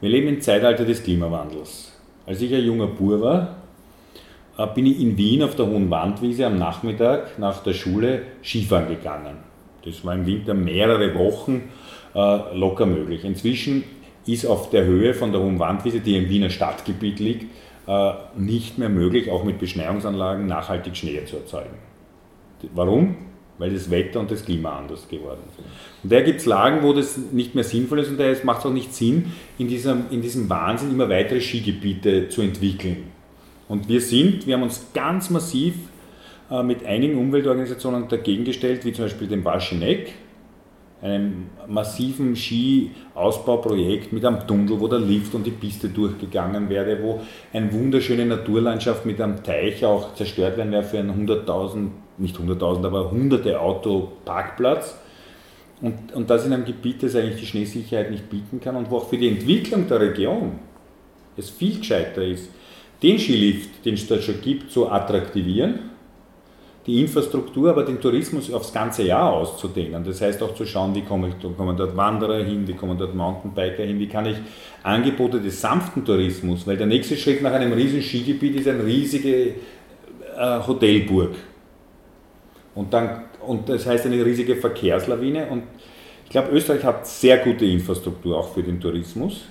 Wir 0.00 0.10
leben 0.10 0.28
im 0.28 0.40
Zeitalter 0.40 0.84
des 0.84 1.02
Klimawandels. 1.02 1.92
Als 2.24 2.40
ich 2.40 2.54
ein 2.54 2.64
junger 2.64 2.86
Bur 2.86 3.20
war, 3.20 3.56
äh, 4.56 4.66
bin 4.72 4.86
ich 4.86 5.00
in 5.00 5.16
Wien 5.16 5.42
auf 5.42 5.56
der 5.56 5.66
Hohen 5.66 5.90
Wandwiese 5.90 6.46
am 6.46 6.56
Nachmittag 6.56 7.36
nach 7.38 7.64
der 7.64 7.72
Schule 7.72 8.22
Skifahren 8.44 8.88
gegangen. 8.88 9.38
Das 9.84 10.04
war 10.04 10.14
im 10.14 10.24
Winter 10.24 10.54
mehrere 10.54 11.16
Wochen 11.16 11.70
äh, 12.14 12.56
locker 12.56 12.86
möglich. 12.86 13.24
Inzwischen 13.24 13.82
ist 14.24 14.46
auf 14.46 14.70
der 14.70 14.84
Höhe 14.84 15.14
von 15.14 15.32
der 15.32 15.40
Hohen 15.40 15.58
Wandwiese, 15.58 15.98
die 15.98 16.16
im 16.16 16.28
Wiener 16.28 16.50
Stadtgebiet 16.50 17.18
liegt, 17.18 17.46
äh, 17.88 18.12
nicht 18.36 18.78
mehr 18.78 18.90
möglich, 18.90 19.30
auch 19.32 19.42
mit 19.42 19.58
Beschneiungsanlagen 19.58 20.46
nachhaltig 20.46 20.96
Schnee 20.96 21.24
zu 21.24 21.38
erzeugen. 21.38 21.76
Warum? 22.72 23.16
Weil 23.58 23.72
das 23.72 23.90
Wetter 23.90 24.20
und 24.20 24.30
das 24.30 24.44
Klima 24.44 24.78
anders 24.78 25.08
geworden 25.08 25.42
sind. 25.56 25.66
Und 26.02 26.12
daher 26.12 26.24
gibt 26.24 26.40
es 26.40 26.46
Lagen, 26.46 26.82
wo 26.82 26.92
das 26.92 27.18
nicht 27.32 27.54
mehr 27.54 27.64
sinnvoll 27.64 28.00
ist 28.00 28.08
und 28.08 28.18
daher 28.18 28.36
macht 28.44 28.60
es 28.60 28.66
auch 28.66 28.72
nicht 28.72 28.94
Sinn, 28.94 29.32
in 29.58 29.68
diesem, 29.68 30.04
in 30.10 30.22
diesem 30.22 30.48
Wahnsinn 30.48 30.90
immer 30.90 31.08
weitere 31.08 31.40
Skigebiete 31.40 32.28
zu 32.28 32.42
entwickeln. 32.42 33.04
Und 33.68 33.88
wir 33.88 34.00
sind, 34.00 34.46
wir 34.46 34.54
haben 34.54 34.62
uns 34.62 34.86
ganz 34.94 35.28
massiv 35.30 35.74
äh, 36.50 36.62
mit 36.62 36.84
einigen 36.86 37.18
Umweltorganisationen 37.18 38.08
dagegen 38.08 38.44
gestellt, 38.44 38.84
wie 38.84 38.92
zum 38.92 39.04
Beispiel 39.04 39.28
dem 39.28 39.44
Waschineck, 39.44 40.14
einem 41.00 41.46
massiven 41.68 42.34
Ski-Ausbauprojekt 42.34 44.12
mit 44.12 44.24
einem 44.24 44.46
Tunnel, 44.46 44.80
wo 44.80 44.88
der 44.88 44.98
Lift 44.98 45.34
und 45.34 45.46
die 45.46 45.52
Piste 45.52 45.88
durchgegangen 45.88 46.68
wäre, 46.68 47.02
wo 47.02 47.20
eine 47.52 47.72
wunderschöne 47.72 48.26
Naturlandschaft 48.26 49.06
mit 49.06 49.20
einem 49.20 49.42
Teich 49.42 49.84
auch 49.84 50.14
zerstört 50.14 50.56
werden 50.56 50.72
wäre 50.72 50.82
für 50.82 50.98
einen 50.98 51.28
100.000 51.28 51.88
nicht 52.18 52.36
100.000, 52.36 52.84
aber 52.84 53.10
hunderte 53.10 53.60
Auto 53.60 54.12
Parkplatz. 54.24 54.96
Und, 55.80 56.12
und 56.12 56.28
das 56.28 56.44
in 56.44 56.52
einem 56.52 56.64
Gebiet, 56.64 57.02
das 57.02 57.14
eigentlich 57.14 57.40
die 57.40 57.46
Schneesicherheit 57.46 58.10
nicht 58.10 58.28
bieten 58.28 58.60
kann 58.60 58.74
und 58.74 58.90
wo 58.90 58.96
auch 58.96 59.08
für 59.08 59.16
die 59.16 59.28
Entwicklung 59.28 59.86
der 59.86 60.00
Region 60.00 60.58
es 61.36 61.50
viel 61.50 61.78
gescheiter 61.78 62.24
ist, 62.24 62.50
den 63.00 63.16
Skilift, 63.18 63.84
den 63.84 63.94
es 63.94 64.08
dort 64.08 64.24
schon 64.24 64.40
gibt, 64.40 64.72
zu 64.72 64.90
attraktivieren, 64.90 65.87
die 66.88 67.02
Infrastruktur, 67.02 67.68
aber 67.68 67.84
den 67.84 68.00
Tourismus 68.00 68.50
aufs 68.50 68.72
ganze 68.72 69.02
Jahr 69.02 69.30
auszudehnen. 69.30 70.02
Das 70.02 70.22
heißt 70.22 70.42
auch 70.42 70.54
zu 70.54 70.64
schauen, 70.64 70.94
wie 70.94 71.02
komme 71.02 71.28
ich, 71.28 71.56
kommen 71.56 71.76
dort 71.76 71.94
Wanderer 71.94 72.42
hin, 72.42 72.66
wie 72.66 72.72
kommen 72.72 72.96
dort 72.96 73.14
Mountainbiker 73.14 73.84
hin, 73.84 73.98
wie 73.98 74.08
kann 74.08 74.24
ich 74.24 74.36
Angebote 74.82 75.38
des 75.38 75.60
sanften 75.60 76.02
Tourismus, 76.02 76.66
weil 76.66 76.78
der 76.78 76.86
nächste 76.86 77.14
Schritt 77.14 77.42
nach 77.42 77.52
einem 77.52 77.74
riesigen 77.74 78.02
Skigebiet 78.02 78.56
ist 78.60 78.68
eine 78.68 78.86
riesige 78.86 79.48
äh, 80.34 80.60
Hotelburg. 80.66 81.32
Und, 82.74 82.90
dann, 82.94 83.24
und 83.46 83.68
das 83.68 83.86
heißt 83.86 84.06
eine 84.06 84.24
riesige 84.24 84.56
Verkehrslawine. 84.56 85.46
Und 85.48 85.64
Ich 86.24 86.30
glaube, 86.30 86.52
Österreich 86.52 86.84
hat 86.84 87.06
sehr 87.06 87.36
gute 87.38 87.66
Infrastruktur 87.66 88.38
auch 88.38 88.54
für 88.54 88.62
den 88.62 88.80
Tourismus. 88.80 89.44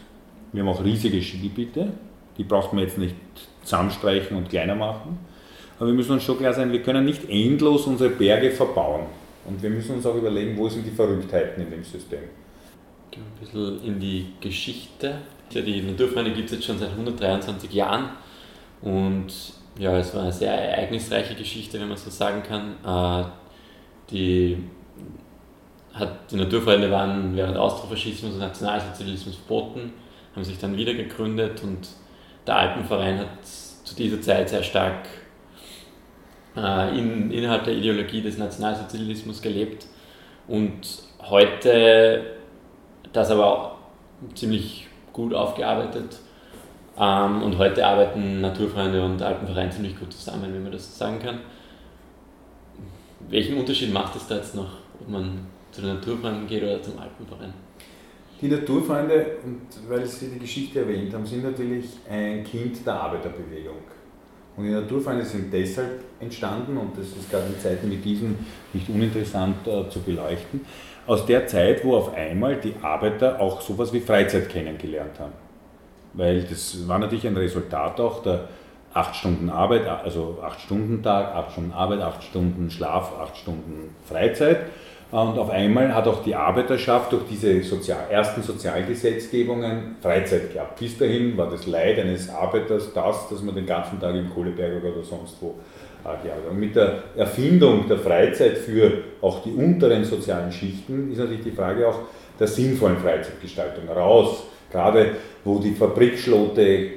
Wir 0.53 0.63
haben 0.63 0.69
auch 0.69 0.83
riesige 0.83 1.21
Skigebiete, 1.21 1.89
die 2.37 2.43
braucht 2.43 2.73
man 2.73 2.83
jetzt 2.83 2.97
nicht 2.97 3.15
zusammenstreichen 3.61 4.35
und 4.35 4.49
kleiner 4.49 4.75
machen. 4.75 5.19
Aber 5.79 5.87
wir 5.87 5.93
müssen 5.93 6.13
uns 6.13 6.23
schon 6.23 6.37
klar 6.37 6.53
sein, 6.53 6.71
wir 6.71 6.81
können 6.81 7.05
nicht 7.05 7.29
endlos 7.29 7.85
unsere 7.85 8.09
Berge 8.09 8.51
verbauen. 8.51 9.05
Und 9.45 9.61
wir 9.61 9.69
müssen 9.69 9.95
uns 9.95 10.05
auch 10.05 10.15
überlegen, 10.15 10.57
wo 10.57 10.67
sind 10.67 10.85
die 10.85 10.91
Verrücktheiten 10.91 11.63
in 11.63 11.71
dem 11.71 11.83
System. 11.83 12.19
Gehen 13.11 13.23
wir 13.39 13.47
ein 13.47 13.75
bisschen 13.75 13.83
in 13.85 13.99
die 13.99 14.25
Geschichte. 14.41 15.19
Die 15.53 15.81
Naturfreunde 15.81 16.31
gibt 16.31 16.49
es 16.49 16.55
jetzt 16.55 16.65
schon 16.65 16.77
seit 16.77 16.89
123 16.89 17.71
Jahren. 17.71 18.09
Und 18.81 19.27
ja, 19.79 19.97
es 19.97 20.13
war 20.13 20.23
eine 20.23 20.33
sehr 20.33 20.51
ereignisreiche 20.51 21.35
Geschichte, 21.35 21.79
wenn 21.79 21.87
man 21.87 21.97
so 21.97 22.09
sagen 22.09 22.43
kann. 22.43 22.75
Äh, 22.83 23.27
die, 24.11 24.57
hat, 25.93 26.31
die 26.31 26.35
Naturfreunde 26.35 26.91
waren 26.91 27.35
während 27.35 27.57
Austrofaschismus 27.57 28.33
und 28.33 28.39
Nationalsozialismus 28.39 29.35
verboten, 29.35 29.93
haben 30.35 30.43
sich 30.43 30.57
dann 30.57 30.75
wieder 30.75 30.93
gegründet 30.93 31.63
und 31.63 31.87
der 32.45 32.55
Alpenverein 32.57 33.19
hat 33.19 33.45
zu 33.45 33.95
dieser 33.95 34.21
Zeit 34.21 34.49
sehr 34.49 34.63
stark 34.63 35.07
äh, 36.57 36.97
in, 36.97 37.31
innerhalb 37.31 37.63
der 37.65 37.75
Ideologie 37.75 38.21
des 38.21 38.37
Nationalsozialismus 38.37 39.41
gelebt 39.41 39.85
und 40.47 40.81
heute 41.21 42.37
das 43.13 43.31
aber 43.31 43.45
auch 43.45 43.75
ziemlich 44.33 44.87
gut 45.13 45.33
aufgearbeitet. 45.33 46.19
Ähm, 46.99 47.43
und 47.43 47.57
heute 47.57 47.85
arbeiten 47.85 48.41
Naturfreunde 48.41 49.03
und 49.03 49.21
Alpenverein 49.21 49.71
ziemlich 49.71 49.97
gut 49.97 50.11
zusammen, 50.11 50.53
wie 50.53 50.59
man 50.59 50.71
das 50.71 50.97
sagen 50.97 51.19
kann. 51.19 51.39
Welchen 53.29 53.57
Unterschied 53.57 53.93
macht 53.93 54.15
es 54.15 54.27
da 54.27 54.35
jetzt 54.35 54.55
noch, 54.55 54.77
ob 54.99 55.09
man 55.09 55.45
zu 55.71 55.81
den 55.81 55.95
Naturfreunden 55.95 56.47
geht 56.47 56.63
oder 56.63 56.81
zum 56.81 56.97
Alpenverein? 56.97 57.53
Die 58.41 58.47
Naturfreunde, 58.47 59.37
und 59.43 59.89
weil 59.89 60.05
Sie 60.05 60.29
die 60.29 60.39
Geschichte 60.39 60.79
erwähnt 60.79 61.13
haben, 61.13 61.25
sind 61.25 61.43
natürlich 61.43 61.85
ein 62.09 62.43
Kind 62.43 62.85
der 62.85 62.93
Arbeiterbewegung. 62.93 63.77
Und 64.57 64.63
die 64.63 64.71
Naturfreunde 64.71 65.23
sind 65.23 65.53
deshalb 65.53 66.03
entstanden, 66.19 66.77
und 66.77 66.97
das 66.97 67.05
ist 67.05 67.29
gerade 67.29 67.45
in 67.45 67.59
Zeiten 67.59 67.91
wie 67.91 67.97
diesen 67.97 68.35
nicht 68.73 68.89
uninteressant 68.89 69.67
äh, 69.67 69.87
zu 69.87 70.01
beleuchten, 70.01 70.61
aus 71.05 71.25
der 71.27 71.45
Zeit, 71.45 71.85
wo 71.85 71.95
auf 71.95 72.13
einmal 72.15 72.55
die 72.57 72.73
Arbeiter 72.81 73.39
auch 73.39 73.61
sowas 73.61 73.93
wie 73.93 73.99
Freizeit 73.99 74.49
kennengelernt 74.49 75.19
haben. 75.19 75.33
Weil 76.13 76.41
das 76.41 76.87
war 76.87 76.97
natürlich 76.97 77.27
ein 77.27 77.37
Resultat 77.37 77.99
auch 77.99 78.23
der 78.23 78.49
8 78.93 79.15
Stunden 79.15 79.49
Arbeit, 79.49 79.87
also 79.87 80.39
8 80.41 80.59
Stunden 80.59 81.03
Tag, 81.03 81.35
8 81.35 81.51
Stunden 81.51 81.71
Arbeit, 81.71 82.01
8 82.01 82.23
Stunden 82.23 82.71
Schlaf, 82.71 83.13
8 83.19 83.37
Stunden 83.37 83.95
Freizeit. 84.05 84.61
Und 85.09 85.39
auf 85.39 85.49
einmal 85.49 85.95
hat 85.95 86.05
auch 86.05 86.21
die 86.21 86.35
Arbeiterschaft 86.35 87.13
durch 87.13 87.23
diese 87.29 87.63
Sozial 87.63 88.09
ersten 88.09 88.43
Sozialgesetzgebungen 88.43 89.95
Freizeit 90.01 90.51
gehabt. 90.51 90.77
Bis 90.79 90.97
dahin 90.97 91.37
war 91.37 91.49
das 91.49 91.65
Leid 91.65 91.99
eines 91.99 92.29
Arbeiters 92.29 92.91
das, 92.93 93.29
dass 93.29 93.41
man 93.41 93.55
den 93.55 93.65
ganzen 93.65 94.01
Tag 94.01 94.15
im 94.15 94.29
Kohleberg 94.29 94.83
oder 94.83 95.01
sonst 95.03 95.37
wo 95.39 95.55
äh, 96.03 96.07
gearbeitet 96.07 96.33
hat. 96.45 96.51
Und 96.51 96.59
mit 96.59 96.75
der 96.75 97.03
Erfindung 97.15 97.87
der 97.87 97.99
Freizeit 97.99 98.57
für 98.57 99.03
auch 99.21 99.43
die 99.43 99.51
unteren 99.51 100.03
sozialen 100.03 100.51
Schichten 100.51 101.09
ist 101.09 101.19
natürlich 101.19 101.43
die 101.43 101.51
Frage 101.51 101.87
auch 101.87 101.99
der 102.37 102.47
sinnvollen 102.47 102.97
Freizeitgestaltung 102.97 103.87
raus. 103.87 104.43
Gerade 104.69 105.11
wo 105.45 105.59
die 105.59 105.71
Fabrikschlote 105.71 106.89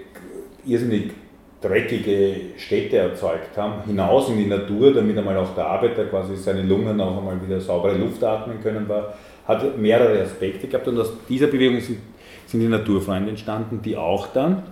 irrsinnig 0.67 1.13
dreckige 1.61 2.37
Städte 2.57 2.97
erzeugt 2.97 3.57
haben, 3.57 3.85
hinaus 3.87 4.29
in 4.31 4.39
die 4.39 4.47
Natur, 4.47 4.95
damit 4.95 5.17
einmal 5.19 5.37
auch 5.37 5.55
der 5.55 5.67
Arbeiter 5.67 6.05
quasi 6.07 6.37
seine 6.37 6.63
Lungen 6.63 7.01
auch 7.01 7.19
einmal 7.19 7.41
wieder 7.47 7.61
saubere 7.61 7.97
Luft 7.97 8.23
atmen 8.25 8.63
können 8.63 8.89
war, 8.89 9.15
hat 9.47 9.77
mehrere 9.79 10.23
Aspekte 10.23 10.69
gehabt 10.69 10.89
und 10.89 10.99
aus 10.99 11.13
dieser 11.29 11.49
Bewegung 11.49 11.81
sind, 11.81 11.99
sind 12.47 12.61
die 12.61 12.69
Naturfreunde 12.69 13.31
entstanden, 13.31 13.81
die 13.83 13.97
auch 13.97 14.29
dann 14.29 14.63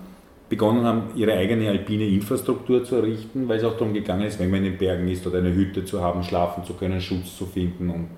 begonnen 0.48 0.84
haben, 0.84 1.02
ihre 1.14 1.34
eigene 1.34 1.68
alpine 1.68 2.06
Infrastruktur 2.06 2.82
zu 2.82 2.96
errichten, 2.96 3.48
weil 3.48 3.58
es 3.58 3.64
auch 3.64 3.76
darum 3.76 3.92
gegangen 3.92 4.26
ist, 4.26 4.40
wenn 4.40 4.50
man 4.50 4.64
in 4.64 4.72
den 4.72 4.78
Bergen 4.78 5.06
ist 5.08 5.26
oder 5.26 5.38
eine 5.38 5.54
Hütte 5.54 5.84
zu 5.84 6.00
haben, 6.00 6.22
schlafen 6.22 6.64
zu 6.64 6.72
können, 6.72 7.00
Schutz 7.00 7.36
zu 7.36 7.44
finden 7.44 7.90
und, 7.90 8.08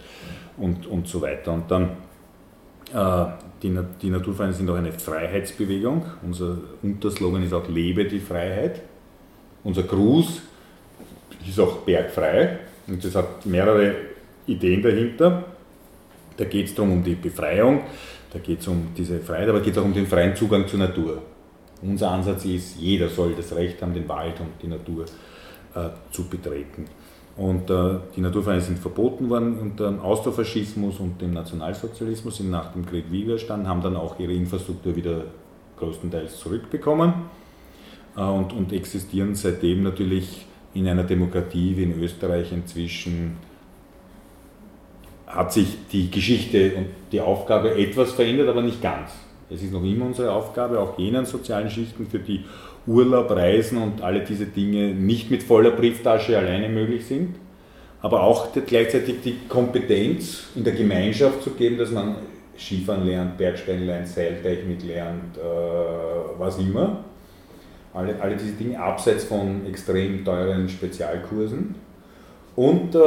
und, 0.57 0.87
und 0.87 1.09
so 1.09 1.21
weiter. 1.21 1.53
Und 1.53 1.71
dann 1.71 1.91
die, 2.93 3.79
die 4.03 4.11
Naturvereine 4.11 4.53
sind 4.53 4.69
auch 4.71 4.77
eine 4.77 4.93
Freiheitsbewegung. 4.93 6.05
Unser 6.23 6.59
Unterslogan 6.83 7.43
ist 7.43 7.53
auch 7.53 7.69
Lebe 7.69 8.05
die 8.05 8.21
Freiheit. 8.21 8.81
Unser 9.63 9.83
Gruß 9.83 10.43
ist 11.47 11.61
auch 11.61 11.79
bergfrei 11.79 12.59
und 12.87 13.05
das 13.05 13.15
hat 13.15 13.45
mehrere 13.47 13.95
Ideen 14.47 14.83
dahinter. 14.83 15.45
Da 16.37 16.45
geht 16.45 16.67
es 16.67 16.75
darum 16.75 16.93
um 16.93 17.05
die 17.05 17.15
Befreiung, 17.15 17.83
da 18.33 18.39
geht 18.39 18.61
es 18.61 18.69
um 18.69 18.89
diese 18.97 19.21
Freiheit, 19.21 19.49
aber 19.49 19.61
geht 19.61 19.75
es 19.75 19.79
auch 19.79 19.85
um 19.85 19.93
den 19.93 20.07
freien 20.07 20.35
Zugang 20.35 20.67
zur 20.67 20.79
Natur. 20.79 21.23
Unser 21.83 22.11
Ansatz 22.11 22.45
ist, 22.45 22.79
jeder 22.79 23.09
soll 23.09 23.35
das 23.35 23.55
Recht 23.55 23.81
haben, 23.83 23.95
den 23.95 24.09
Wald 24.09 24.41
und 24.41 24.49
die 24.63 24.67
Natur 24.67 25.05
äh, 25.75 25.89
zu 26.11 26.29
betreten. 26.29 26.87
Und 27.41 27.71
äh, 27.71 28.01
die 28.15 28.21
Naturvereine 28.21 28.61
sind 28.61 28.79
verboten 28.79 29.31
worden 29.31 29.59
unter 29.59 29.91
dem 29.91 30.01
Austrofaschismus 30.01 31.01
und 31.01 31.23
dem 31.23 31.33
Nationalsozialismus, 31.33 32.37
sind 32.37 32.51
nach 32.51 32.75
dem 32.75 32.85
Krieg 32.85 33.11
Widerstand, 33.11 33.67
haben 33.67 33.81
dann 33.81 33.97
auch 33.97 34.21
ihre 34.21 34.35
Infrastruktur 34.35 34.95
wieder 34.95 35.25
größtenteils 35.79 36.39
zurückbekommen 36.39 37.15
äh, 38.15 38.21
und, 38.21 38.53
und 38.53 38.75
existieren 38.75 39.35
seitdem 39.35 39.85
natürlich 39.85 40.45
in 40.75 40.87
einer 40.87 41.05
Demokratie 41.05 41.79
wie 41.79 41.85
in 41.85 41.99
Österreich 42.03 42.53
inzwischen 42.53 43.39
hat 45.27 45.55
sich 45.55 45.79
die 45.91 46.11
Geschichte 46.11 46.75
und 46.77 46.89
die 47.11 47.23
Aufgabe 47.23 47.75
etwas 47.75 48.13
verändert, 48.13 48.49
aber 48.49 48.61
nicht 48.61 48.83
ganz. 48.83 49.13
Es 49.49 49.63
ist 49.63 49.73
noch 49.73 49.83
immer 49.83 50.05
unsere 50.05 50.31
Aufgabe, 50.31 50.79
auch 50.79 50.99
jenen 50.99 51.25
sozialen 51.25 51.71
Schichten, 51.71 52.07
für 52.07 52.19
die 52.19 52.45
Urlaub, 52.87 53.31
Reisen 53.31 53.79
und 53.79 54.03
alle 54.03 54.21
diese 54.21 54.47
Dinge 54.47 54.95
nicht 54.95 55.31
mit 55.31 55.43
voller 55.43 55.71
Brieftasche 55.71 56.37
alleine 56.39 56.69
möglich 56.69 57.05
sind, 57.07 57.37
aber 58.03 58.23
auch 58.23 58.49
gleichzeitig 58.67 59.17
die 59.23 59.37
Kompetenz 59.49 60.49
in 60.55 60.65
der 60.65 60.73
Gemeinschaft 60.73 61.43
zu 61.43 61.51
geben, 61.51 61.79
dass 61.79 61.91
man 61.91 62.17
Skifahren 62.59 63.07
lernt, 63.07 63.37
Bergsteigen 63.37 63.87
lernt, 63.87 64.09
Seiltechnik 64.09 64.83
lernt, 64.85 65.37
äh, 65.37 65.41
was 66.39 66.59
immer. 66.59 67.05
Alle, 67.93 68.21
alle 68.21 68.37
diese 68.37 68.53
Dinge 68.53 68.79
abseits 68.81 69.25
von 69.25 69.67
extrem 69.67 70.25
teuren 70.25 70.69
Spezialkursen. 70.69 71.75
Und 72.57 72.95
äh, 72.95 73.01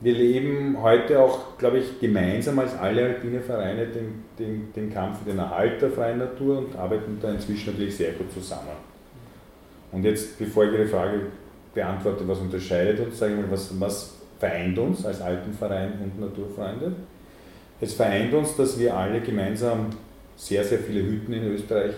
wir 0.00 0.14
leben 0.14 0.78
heute 0.80 1.20
auch, 1.20 1.58
glaube 1.58 1.78
ich, 1.78 2.00
gemeinsam 2.00 2.58
als 2.58 2.74
alle 2.76 3.04
alpine 3.04 3.40
Vereine 3.40 3.86
den, 3.86 4.24
den, 4.38 4.72
den 4.74 4.92
Kampf 4.92 5.18
für 5.18 5.30
den 5.30 5.38
Erhalt 5.38 5.80
der 5.82 5.90
freien 5.90 6.18
Natur 6.18 6.58
und 6.58 6.76
arbeiten 6.76 7.18
da 7.20 7.30
inzwischen 7.30 7.72
natürlich 7.72 7.96
sehr 7.96 8.12
gut 8.12 8.32
zusammen. 8.32 8.90
Und 9.92 10.04
jetzt, 10.04 10.38
bevor 10.38 10.64
ich 10.64 10.72
Ihre 10.72 10.86
Frage 10.86 11.20
beantworte, 11.74 12.26
was 12.26 12.38
unterscheidet 12.38 13.00
uns, 13.00 13.18
sage 13.18 13.34
ich 13.34 13.40
mal, 13.40 13.50
was, 13.50 13.78
was 13.78 14.14
vereint 14.38 14.78
uns 14.78 15.04
als 15.04 15.20
Alpenverein 15.20 15.92
und 16.02 16.20
Naturfreunde? 16.20 16.92
Es 17.80 17.92
vereint 17.92 18.32
uns, 18.32 18.56
dass 18.56 18.78
wir 18.78 18.96
alle 18.96 19.20
gemeinsam 19.20 19.86
sehr, 20.36 20.64
sehr 20.64 20.78
viele 20.78 21.02
Hütten 21.02 21.34
in 21.34 21.44
Österreich 21.52 21.92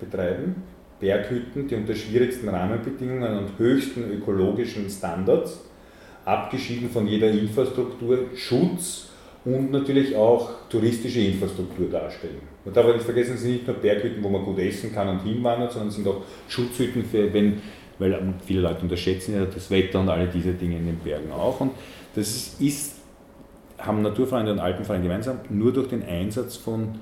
betreiben. 0.00 0.62
Berghütten, 1.00 1.68
die 1.68 1.74
unter 1.74 1.94
schwierigsten 1.94 2.48
Rahmenbedingungen 2.48 3.36
und 3.38 3.58
höchsten 3.58 4.10
ökologischen 4.10 4.88
Standards 4.88 5.60
abgeschieden 6.26 6.90
von 6.90 7.06
jeder 7.06 7.30
Infrastruktur, 7.30 8.18
Schutz 8.34 9.08
und 9.44 9.70
natürlich 9.70 10.14
auch 10.16 10.68
touristische 10.68 11.20
Infrastruktur 11.20 11.88
darstellen. 11.88 12.40
Man 12.64 12.74
darf 12.74 12.86
nicht 12.92 13.04
vergessen, 13.04 13.34
es 13.34 13.42
sind 13.42 13.52
nicht 13.52 13.66
nur 13.66 13.76
Berghütten, 13.76 14.22
wo 14.22 14.28
man 14.28 14.44
gut 14.44 14.58
essen 14.58 14.92
kann 14.92 15.08
und 15.08 15.20
hinwandert, 15.20 15.72
sondern 15.72 15.88
es 15.88 15.94
sind 15.94 16.08
auch 16.08 16.22
Schutzhütten 16.48 17.04
für, 17.04 17.32
wenn, 17.32 17.62
weil 18.00 18.34
viele 18.44 18.60
Leute 18.60 18.82
unterschätzen 18.82 19.36
ja 19.36 19.44
das 19.44 19.70
Wetter 19.70 20.00
und 20.00 20.08
alle 20.08 20.26
diese 20.26 20.52
Dinge 20.52 20.76
in 20.76 20.86
den 20.86 20.98
Bergen 20.98 21.30
auch. 21.30 21.60
Und 21.60 21.70
das 22.16 22.56
ist, 22.58 22.96
haben 23.78 24.02
Naturvereine 24.02 24.50
und 24.50 24.58
Alpenvereine 24.58 25.04
gemeinsam 25.04 25.38
nur 25.48 25.72
durch 25.72 25.88
den 25.88 26.02
Einsatz 26.02 26.56
von 26.56 26.98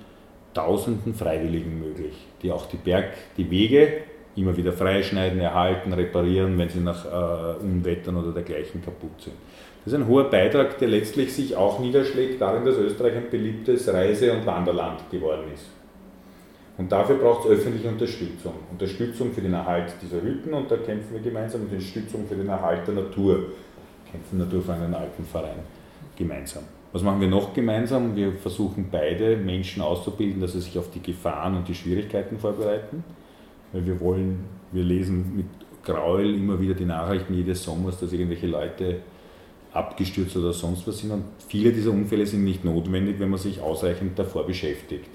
Tausenden 0.52 1.14
Freiwilligen 1.14 1.80
möglich, 1.80 2.14
die 2.42 2.52
auch 2.52 2.66
die 2.66 2.76
Berg, 2.76 3.14
die 3.36 3.50
Wege 3.50 4.02
immer 4.36 4.56
wieder 4.56 4.72
freischneiden, 4.72 5.40
erhalten, 5.40 5.92
reparieren, 5.92 6.58
wenn 6.58 6.68
sie 6.68 6.80
nach 6.80 7.04
äh, 7.04 7.62
Unwettern 7.62 8.16
oder 8.16 8.32
dergleichen 8.32 8.82
kaputt 8.82 9.20
sind. 9.20 9.36
Das 9.84 9.92
ist 9.92 10.00
ein 10.00 10.08
hoher 10.08 10.30
Beitrag, 10.30 10.78
der 10.78 10.88
letztlich 10.88 11.32
sich 11.32 11.56
auch 11.56 11.78
niederschlägt 11.78 12.40
darin, 12.40 12.64
dass 12.64 12.76
Österreich 12.76 13.16
ein 13.16 13.30
beliebtes 13.30 13.92
Reise- 13.92 14.32
und 14.32 14.46
Wanderland 14.46 15.10
geworden 15.10 15.44
ist. 15.52 15.66
Und 16.76 16.90
dafür 16.90 17.16
braucht 17.16 17.44
es 17.44 17.52
öffentliche 17.52 17.88
Unterstützung. 17.88 18.54
Unterstützung 18.72 19.32
für 19.32 19.42
den 19.42 19.52
Erhalt 19.52 19.92
dieser 20.02 20.20
Hütten 20.20 20.52
und 20.54 20.70
da 20.70 20.76
kämpfen 20.76 21.12
wir 21.12 21.20
gemeinsam 21.20 21.62
Unterstützung 21.62 22.26
für 22.26 22.34
den 22.34 22.48
Erhalt 22.48 22.86
der 22.86 22.94
Natur. 22.94 23.44
Kämpfen 24.10 24.38
Naturverein 24.38 24.86
und 24.86 24.94
Alpenverein 24.94 25.58
gemeinsam. 26.16 26.64
Was 26.92 27.02
machen 27.02 27.20
wir 27.20 27.28
noch 27.28 27.52
gemeinsam? 27.52 28.16
Wir 28.16 28.32
versuchen 28.32 28.88
beide 28.90 29.36
Menschen 29.36 29.82
auszubilden, 29.82 30.40
dass 30.40 30.52
sie 30.52 30.60
sich 30.60 30.78
auf 30.78 30.90
die 30.90 31.02
Gefahren 31.02 31.56
und 31.56 31.68
die 31.68 31.74
Schwierigkeiten 31.74 32.38
vorbereiten 32.38 33.04
weil 33.74 33.84
wir 33.84 34.00
wollen, 34.00 34.38
wir 34.72 34.84
lesen 34.84 35.36
mit 35.36 35.46
Gräuel 35.84 36.34
immer 36.34 36.58
wieder 36.58 36.74
die 36.74 36.86
Nachrichten 36.86 37.34
jedes 37.34 37.62
Sommers, 37.62 37.98
dass 37.98 38.12
irgendwelche 38.12 38.46
Leute 38.46 39.00
abgestürzt 39.72 40.36
oder 40.36 40.52
sonst 40.52 40.86
was 40.86 40.98
sind. 40.98 41.10
Und 41.10 41.24
viele 41.48 41.72
dieser 41.72 41.90
Unfälle 41.90 42.24
sind 42.24 42.44
nicht 42.44 42.64
notwendig, 42.64 43.16
wenn 43.18 43.28
man 43.28 43.40
sich 43.40 43.60
ausreichend 43.60 44.16
davor 44.18 44.46
beschäftigt. 44.46 45.10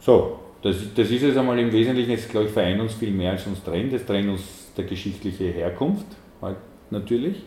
So, 0.00 0.38
das, 0.62 0.76
das 0.94 1.10
ist 1.10 1.24
es 1.24 1.36
einmal 1.36 1.58
im 1.58 1.72
Wesentlichen, 1.72 2.12
es 2.12 2.28
glaube 2.28 2.46
ich 2.46 2.52
vereint 2.52 2.80
uns 2.80 2.94
viel 2.94 3.10
mehr 3.10 3.32
als 3.32 3.46
uns 3.46 3.62
trennt. 3.62 3.92
Es 3.92 4.06
trennt 4.06 4.28
uns 4.28 4.42
der 4.76 4.84
geschichtliche 4.84 5.46
Herkunft, 5.46 6.06
halt 6.40 6.56
natürlich. 6.90 7.42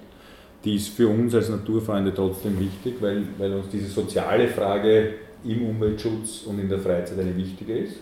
Die 0.66 0.76
ist 0.76 0.90
für 0.90 1.08
uns 1.08 1.34
als 1.34 1.48
Naturfreunde 1.48 2.14
trotzdem 2.14 2.60
wichtig, 2.60 2.96
weil, 3.00 3.24
weil 3.38 3.54
uns 3.54 3.70
diese 3.70 3.88
soziale 3.88 4.50
Frage 4.50 5.14
im 5.46 5.70
Umweltschutz 5.70 6.44
und 6.48 6.60
in 6.60 6.68
der 6.68 6.80
Freizeit 6.80 7.18
eine 7.18 7.36
wichtige 7.38 7.78
ist, 7.78 7.96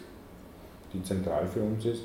die 0.93 1.03
zentral 1.03 1.47
für 1.47 1.61
uns 1.61 1.85
ist. 1.85 2.03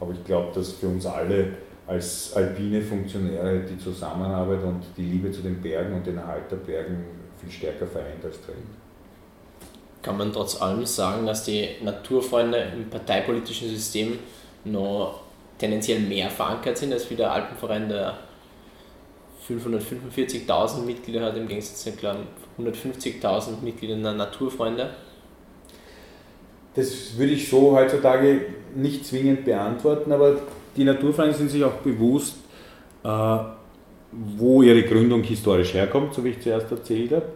Aber 0.00 0.12
ich 0.12 0.24
glaube, 0.24 0.52
dass 0.54 0.72
für 0.72 0.88
uns 0.88 1.06
alle 1.06 1.52
als 1.86 2.32
alpine 2.34 2.80
Funktionäre 2.80 3.60
die 3.60 3.78
Zusammenarbeit 3.78 4.62
und 4.62 4.82
die 4.96 5.02
Liebe 5.02 5.30
zu 5.30 5.42
den 5.42 5.60
Bergen 5.60 5.94
und 5.94 6.06
den 6.06 6.18
Erhalt 6.18 6.50
der 6.50 6.56
Bergen 6.56 7.04
viel 7.40 7.50
stärker 7.50 7.86
vereint 7.86 8.24
als 8.24 8.40
trennt. 8.40 8.58
Kann 10.00 10.16
man 10.16 10.32
trotz 10.32 10.60
allem 10.60 10.84
sagen, 10.84 11.26
dass 11.26 11.44
die 11.44 11.68
Naturfreunde 11.82 12.72
im 12.74 12.90
parteipolitischen 12.90 13.68
System 13.68 14.18
noch 14.64 15.20
tendenziell 15.58 16.00
mehr 16.00 16.28
verankert 16.28 16.76
sind 16.76 16.92
als 16.92 17.08
wie 17.10 17.14
der 17.14 17.32
Alpenverein, 17.32 17.88
der 17.88 18.18
545.000 19.48 20.82
Mitglieder 20.82 21.26
hat, 21.26 21.36
im 21.36 21.48
Gegensatz 21.48 21.84
zu 21.84 21.90
den 21.90 22.26
150.000 22.58 23.60
Mitgliedern 23.62 24.02
der 24.02 24.14
Naturfreunde? 24.14 24.90
Das 26.74 27.18
würde 27.18 27.32
ich 27.32 27.48
so 27.48 27.72
heutzutage 27.72 28.40
nicht 28.74 29.04
zwingend 29.04 29.44
beantworten, 29.44 30.10
aber 30.12 30.36
die 30.76 30.84
Naturfreunde 30.84 31.34
sind 31.34 31.50
sich 31.50 31.62
auch 31.62 31.74
bewusst, 31.74 32.36
äh, 33.04 33.38
wo 34.36 34.62
ihre 34.62 34.82
Gründung 34.82 35.22
historisch 35.22 35.74
herkommt, 35.74 36.14
so 36.14 36.24
wie 36.24 36.30
ich 36.30 36.40
zuerst 36.40 36.70
erzählt 36.70 37.12
habe. 37.12 37.26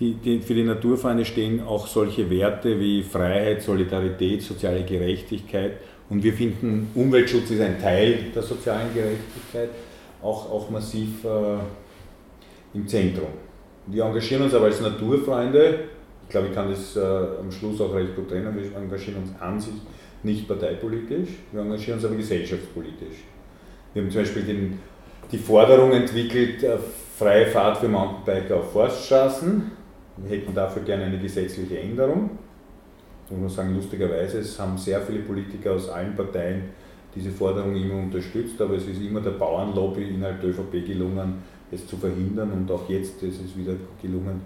Die, 0.00 0.14
die, 0.14 0.40
für 0.40 0.54
die 0.54 0.64
Naturfreunde 0.64 1.24
stehen 1.24 1.62
auch 1.62 1.86
solche 1.86 2.28
Werte 2.28 2.80
wie 2.80 3.04
Freiheit, 3.04 3.62
Solidarität, 3.62 4.42
soziale 4.42 4.82
Gerechtigkeit 4.82 5.74
und 6.10 6.22
wir 6.22 6.32
finden, 6.32 6.90
Umweltschutz 6.94 7.50
ist 7.50 7.60
ein 7.60 7.80
Teil 7.80 8.18
der 8.34 8.42
sozialen 8.42 8.92
Gerechtigkeit, 8.92 9.70
auch, 10.22 10.50
auch 10.50 10.70
massiv 10.70 11.24
äh, 11.24 12.76
im 12.76 12.86
Zentrum. 12.88 13.28
Wir 13.86 14.04
engagieren 14.04 14.42
uns 14.42 14.54
aber 14.54 14.66
als 14.66 14.80
Naturfreunde, 14.80 15.80
ich 16.24 16.30
glaube, 16.30 16.48
ich 16.48 16.54
kann 16.54 16.70
das 16.70 16.96
äh, 16.96 17.00
am 17.00 17.50
Schluss 17.50 17.80
auch 17.80 17.94
recht 17.94 18.16
gut 18.16 18.28
trennen, 18.28 18.56
wir 18.56 18.76
engagieren 18.76 19.22
uns 19.22 19.30
an 19.40 19.60
sich 19.60 19.74
nicht 20.22 20.48
parteipolitisch, 20.48 21.28
wir 21.52 21.60
engagieren 21.60 21.98
uns 21.98 22.04
aber 22.04 22.16
gesellschaftspolitisch. 22.16 23.24
Wir 23.92 24.02
haben 24.02 24.10
zum 24.10 24.22
Beispiel 24.22 24.42
den, 24.42 24.78
die 25.30 25.38
Forderung 25.38 25.92
entwickelt, 25.92 26.62
äh, 26.62 26.78
freie 27.16 27.46
Fahrt 27.46 27.78
für 27.78 27.88
Mountainbiker 27.88 28.56
auf 28.56 28.72
Forststraßen. 28.72 29.70
Wir 30.16 30.36
hätten 30.38 30.54
dafür 30.54 30.82
gerne 30.82 31.04
eine 31.04 31.18
gesetzliche 31.18 31.78
Änderung. 31.78 32.30
Ich 33.30 33.36
muss 33.36 33.54
sagen, 33.54 33.74
lustigerweise, 33.74 34.38
es 34.38 34.58
haben 34.58 34.76
sehr 34.76 35.00
viele 35.00 35.20
Politiker 35.20 35.72
aus 35.72 35.88
allen 35.88 36.14
Parteien 36.14 36.64
diese 37.14 37.30
Forderung 37.30 37.76
immer 37.76 37.94
unterstützt, 37.94 38.60
aber 38.60 38.74
es 38.74 38.86
ist 38.86 39.00
immer 39.00 39.20
der 39.20 39.30
Bauernlobby 39.30 40.02
innerhalb 40.02 40.40
der 40.40 40.50
ÖVP 40.50 40.84
gelungen, 40.86 41.42
es 41.70 41.86
zu 41.86 41.96
verhindern 41.96 42.50
und 42.52 42.70
auch 42.70 42.88
jetzt 42.88 43.22
ist 43.22 43.40
es 43.40 43.56
wieder 43.56 43.74
gelungen, 44.02 44.42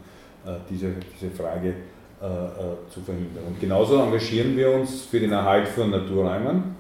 diese, 0.71 0.93
diese 1.15 1.31
Frage 1.31 1.75
äh, 2.21 2.27
äh, 2.27 2.93
zu 2.93 3.01
verhindern. 3.01 3.45
Und 3.47 3.61
genauso 3.61 3.97
engagieren 4.03 4.57
wir 4.57 4.73
uns 4.73 5.03
für 5.03 5.21
den 5.21 5.31
Erhalt 5.31 5.69
von 5.69 5.89
Naturräumen, 5.91 6.75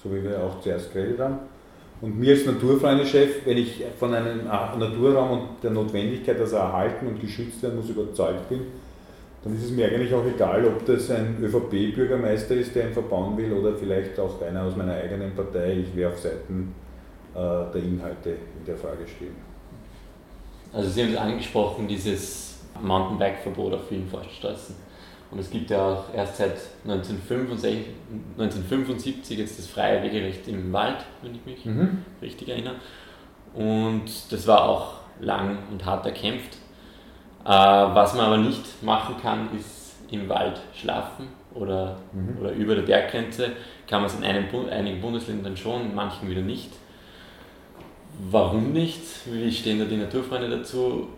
so 0.00 0.14
wie 0.14 0.22
wir 0.22 0.40
auch 0.40 0.60
zuerst 0.60 0.92
geredet 0.92 1.18
haben. 1.18 1.38
Und 2.00 2.16
mir 2.16 2.34
als 2.34 2.46
Naturfreunde-Chef, 2.46 3.44
wenn 3.46 3.58
ich 3.58 3.82
von 3.98 4.14
einem 4.14 4.44
Naturraum 4.44 5.30
und 5.32 5.48
der 5.60 5.72
Notwendigkeit, 5.72 6.38
dass 6.38 6.52
er 6.52 6.60
erhalten 6.60 7.08
und 7.08 7.20
geschützt 7.20 7.60
werden 7.64 7.80
muss, 7.80 7.90
überzeugt 7.90 8.48
bin, 8.48 8.60
dann 9.42 9.56
ist 9.56 9.64
es 9.64 9.70
mir 9.72 9.86
eigentlich 9.86 10.14
auch 10.14 10.24
egal, 10.24 10.64
ob 10.64 10.86
das 10.86 11.10
ein 11.10 11.38
ÖVP-Bürgermeister 11.42 12.54
ist, 12.54 12.72
der 12.72 12.86
ihn 12.86 12.92
verbauen 12.92 13.36
will, 13.36 13.52
oder 13.52 13.74
vielleicht 13.74 14.20
auch 14.20 14.40
einer 14.40 14.62
aus 14.62 14.76
meiner 14.76 14.94
eigenen 14.94 15.34
Partei. 15.34 15.78
Ich 15.80 15.96
werde 15.96 16.14
auf 16.14 16.20
Seiten 16.20 16.72
äh, 17.34 17.38
der 17.38 17.82
Inhalte 17.82 18.30
in 18.30 18.66
der 18.66 18.76
Frage 18.76 19.04
stehen. 19.08 19.34
Also 20.72 20.88
Sie 20.90 21.02
haben 21.02 21.10
es 21.10 21.16
angesprochen, 21.16 21.88
dieses 21.88 22.49
Mountainbike-Verbot 22.80 23.74
auf 23.74 23.88
vielen 23.88 24.08
Forststraßen. 24.08 24.74
Und 25.30 25.38
es 25.38 25.50
gibt 25.50 25.70
ja 25.70 25.92
auch 25.92 26.14
erst 26.14 26.38
seit 26.38 26.56
1965, 26.84 27.86
1975 28.36 29.38
jetzt 29.38 29.58
das 29.58 29.66
freie 29.66 30.02
Wegerecht 30.02 30.48
im 30.48 30.72
Wald, 30.72 31.04
wenn 31.22 31.34
ich 31.34 31.44
mich 31.46 31.64
mhm. 31.64 32.04
richtig 32.20 32.48
erinnere. 32.48 32.74
Und 33.54 34.06
das 34.30 34.46
war 34.46 34.68
auch 34.68 34.94
lang 35.20 35.58
und 35.70 35.84
hart 35.84 36.06
erkämpft. 36.06 36.56
Äh, 37.44 37.48
was 37.48 38.14
man 38.14 38.26
aber 38.26 38.38
nicht 38.38 38.82
machen 38.82 39.16
kann, 39.22 39.48
ist 39.56 39.96
im 40.10 40.28
Wald 40.28 40.60
schlafen 40.74 41.28
oder, 41.54 41.98
mhm. 42.12 42.38
oder 42.40 42.52
über 42.52 42.74
der 42.74 42.82
Berggrenze. 42.82 43.52
Kann 43.86 44.02
man 44.02 44.10
es 44.10 44.16
in 44.16 44.24
einem, 44.24 44.46
einigen 44.68 45.00
Bundesländern 45.00 45.56
schon, 45.56 45.82
in 45.82 45.94
manchen 45.94 46.28
wieder 46.28 46.42
nicht. 46.42 46.70
Warum 48.30 48.72
nicht? 48.72 49.02
Wie 49.26 49.50
stehen 49.50 49.78
da 49.78 49.84
die 49.84 49.96
Naturfreunde 49.96 50.50
dazu? 50.50 51.08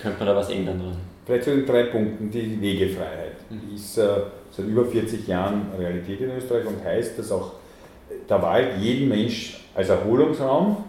Könnte 0.00 0.18
man 0.18 0.28
da 0.28 0.36
was 0.36 0.50
ändern 0.50 0.78
dran? 0.78 0.96
Vielleicht 1.24 1.44
zu 1.44 1.56
den 1.56 1.66
drei 1.66 1.84
Punkten. 1.84 2.30
Die 2.30 2.60
Wegefreiheit 2.60 3.36
die 3.50 3.74
ist 3.74 3.98
äh, 3.98 4.06
seit 4.50 4.66
über 4.66 4.84
40 4.84 5.26
Jahren 5.26 5.62
Realität 5.78 6.20
in 6.20 6.30
Österreich 6.30 6.66
und 6.66 6.84
heißt, 6.84 7.18
dass 7.18 7.32
auch 7.32 7.52
der 8.28 8.42
Wald 8.42 8.76
jeden 8.78 9.08
Mensch 9.08 9.64
als 9.74 9.88
Erholungsraum, 9.88 10.84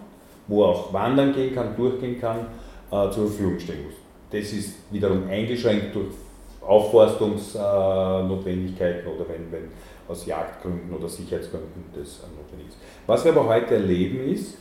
wo 0.48 0.64
er 0.64 0.68
auch 0.70 0.92
wandern 0.94 1.34
gehen 1.34 1.56
kann, 1.56 1.76
durchgehen 1.76 2.20
kann, 2.20 2.48
äh, 2.92 3.10
zur 3.12 3.28
Verfügung 3.28 3.60
stehen 3.60 3.86
muss. 3.86 3.96
Das 4.32 4.52
ist 4.54 4.76
wiederum 4.92 5.28
eingeschränkt 5.30 5.96
durch 5.96 6.14
Aufforstungsnotwendigkeiten 6.62 9.08
äh, 9.08 9.10
oder 9.10 9.26
wenn, 9.30 9.52
wenn 9.52 9.70
aus 10.08 10.26
Jagdgründen 10.26 10.94
oder 10.94 11.10
Sicherheitsgründen 11.10 11.84
das 11.94 12.22
notwendig 12.36 12.70
ist. 12.70 12.78
Was 13.08 13.26
wir 13.26 13.32
aber 13.32 13.48
heute 13.48 13.74
erleben 13.76 14.32
ist, 14.32 14.56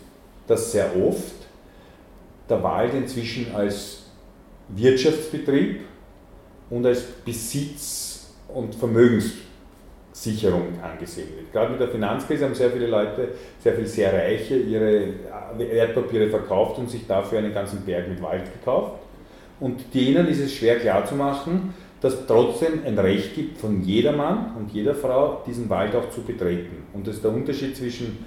dass 0.47 0.73
sehr 0.73 0.91
oft 0.97 1.35
der 2.49 2.63
Wald 2.63 2.95
inzwischen 2.95 3.55
als 3.55 4.04
Wirtschaftsbetrieb 4.69 5.81
und 6.71 6.87
als 6.87 7.03
Besitz- 7.03 8.35
und 8.49 8.75
Vermögenssicherung 8.75 10.81
angesehen 10.83 11.29
wird. 11.37 11.53
Gerade 11.53 11.73
mit 11.73 11.81
der 11.81 11.89
Finanzkrise 11.89 12.45
haben 12.45 12.55
sehr 12.55 12.71
viele 12.71 12.87
Leute, 12.87 13.29
sehr 13.59 13.75
viele 13.75 13.87
sehr 13.87 14.13
Reiche, 14.13 14.57
ihre 14.57 15.09
Wertpapiere 15.59 16.29
verkauft 16.29 16.79
und 16.79 16.91
sich 16.91 17.07
dafür 17.07 17.39
einen 17.39 17.53
ganzen 17.53 17.83
Berg 17.83 18.09
mit 18.09 18.23
Wald 18.23 18.53
gekauft. 18.53 19.01
Und 19.61 19.95
denen 19.95 20.27
ist 20.27 20.41
es 20.41 20.55
schwer 20.55 20.79
klarzumachen, 20.79 21.75
dass 22.01 22.27
trotzdem 22.27 22.81
ein 22.85 22.99
Recht 22.99 23.35
gibt 23.35 23.59
von 23.59 23.83
jedermann 23.83 24.55
und 24.59 24.73
jeder 24.73 24.95
Frau, 24.95 25.43
diesen 25.47 25.71
Wald 25.71 25.95
auch 25.95 26.11
zu 26.11 26.23
betreten. 26.23 26.85
Und 26.93 27.07
das 27.07 27.17
ist 27.17 27.25
der 27.25 27.33
Unterschied 27.33 27.77
zwischen 27.77 28.27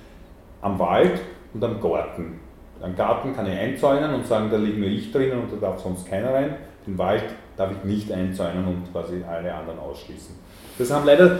am 0.61 0.79
Wald 0.79 1.19
und 1.53 1.63
am 1.63 1.79
Garten. 1.79 2.39
Einen 2.81 2.95
Garten 2.95 3.35
kann 3.35 3.47
ich 3.47 3.57
einzäunen 3.57 4.13
und 4.13 4.25
sagen, 4.25 4.49
da 4.51 4.57
liegt 4.57 4.77
nur 4.77 4.87
ich 4.87 5.11
drinnen 5.11 5.39
und 5.39 5.51
da 5.51 5.57
darf 5.57 5.81
sonst 5.81 6.07
keiner 6.07 6.33
rein. 6.33 6.55
Den 6.85 6.97
Wald 6.97 7.23
darf 7.55 7.71
ich 7.71 7.83
nicht 7.83 8.11
einzäunen 8.11 8.65
und 8.65 8.91
quasi 8.91 9.23
alle 9.27 9.53
anderen 9.53 9.79
ausschließen. 9.79 10.35
Das 10.77 10.91
haben 10.91 11.05
leider 11.05 11.39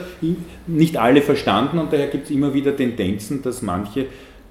nicht 0.66 0.98
alle 0.98 1.22
verstanden 1.22 1.78
und 1.78 1.94
daher 1.94 2.08
gibt 2.08 2.26
es 2.26 2.32
immer 2.32 2.54
wieder 2.54 2.76
Tendenzen, 2.76 3.44
dass 3.44 3.62
manche 3.62 4.08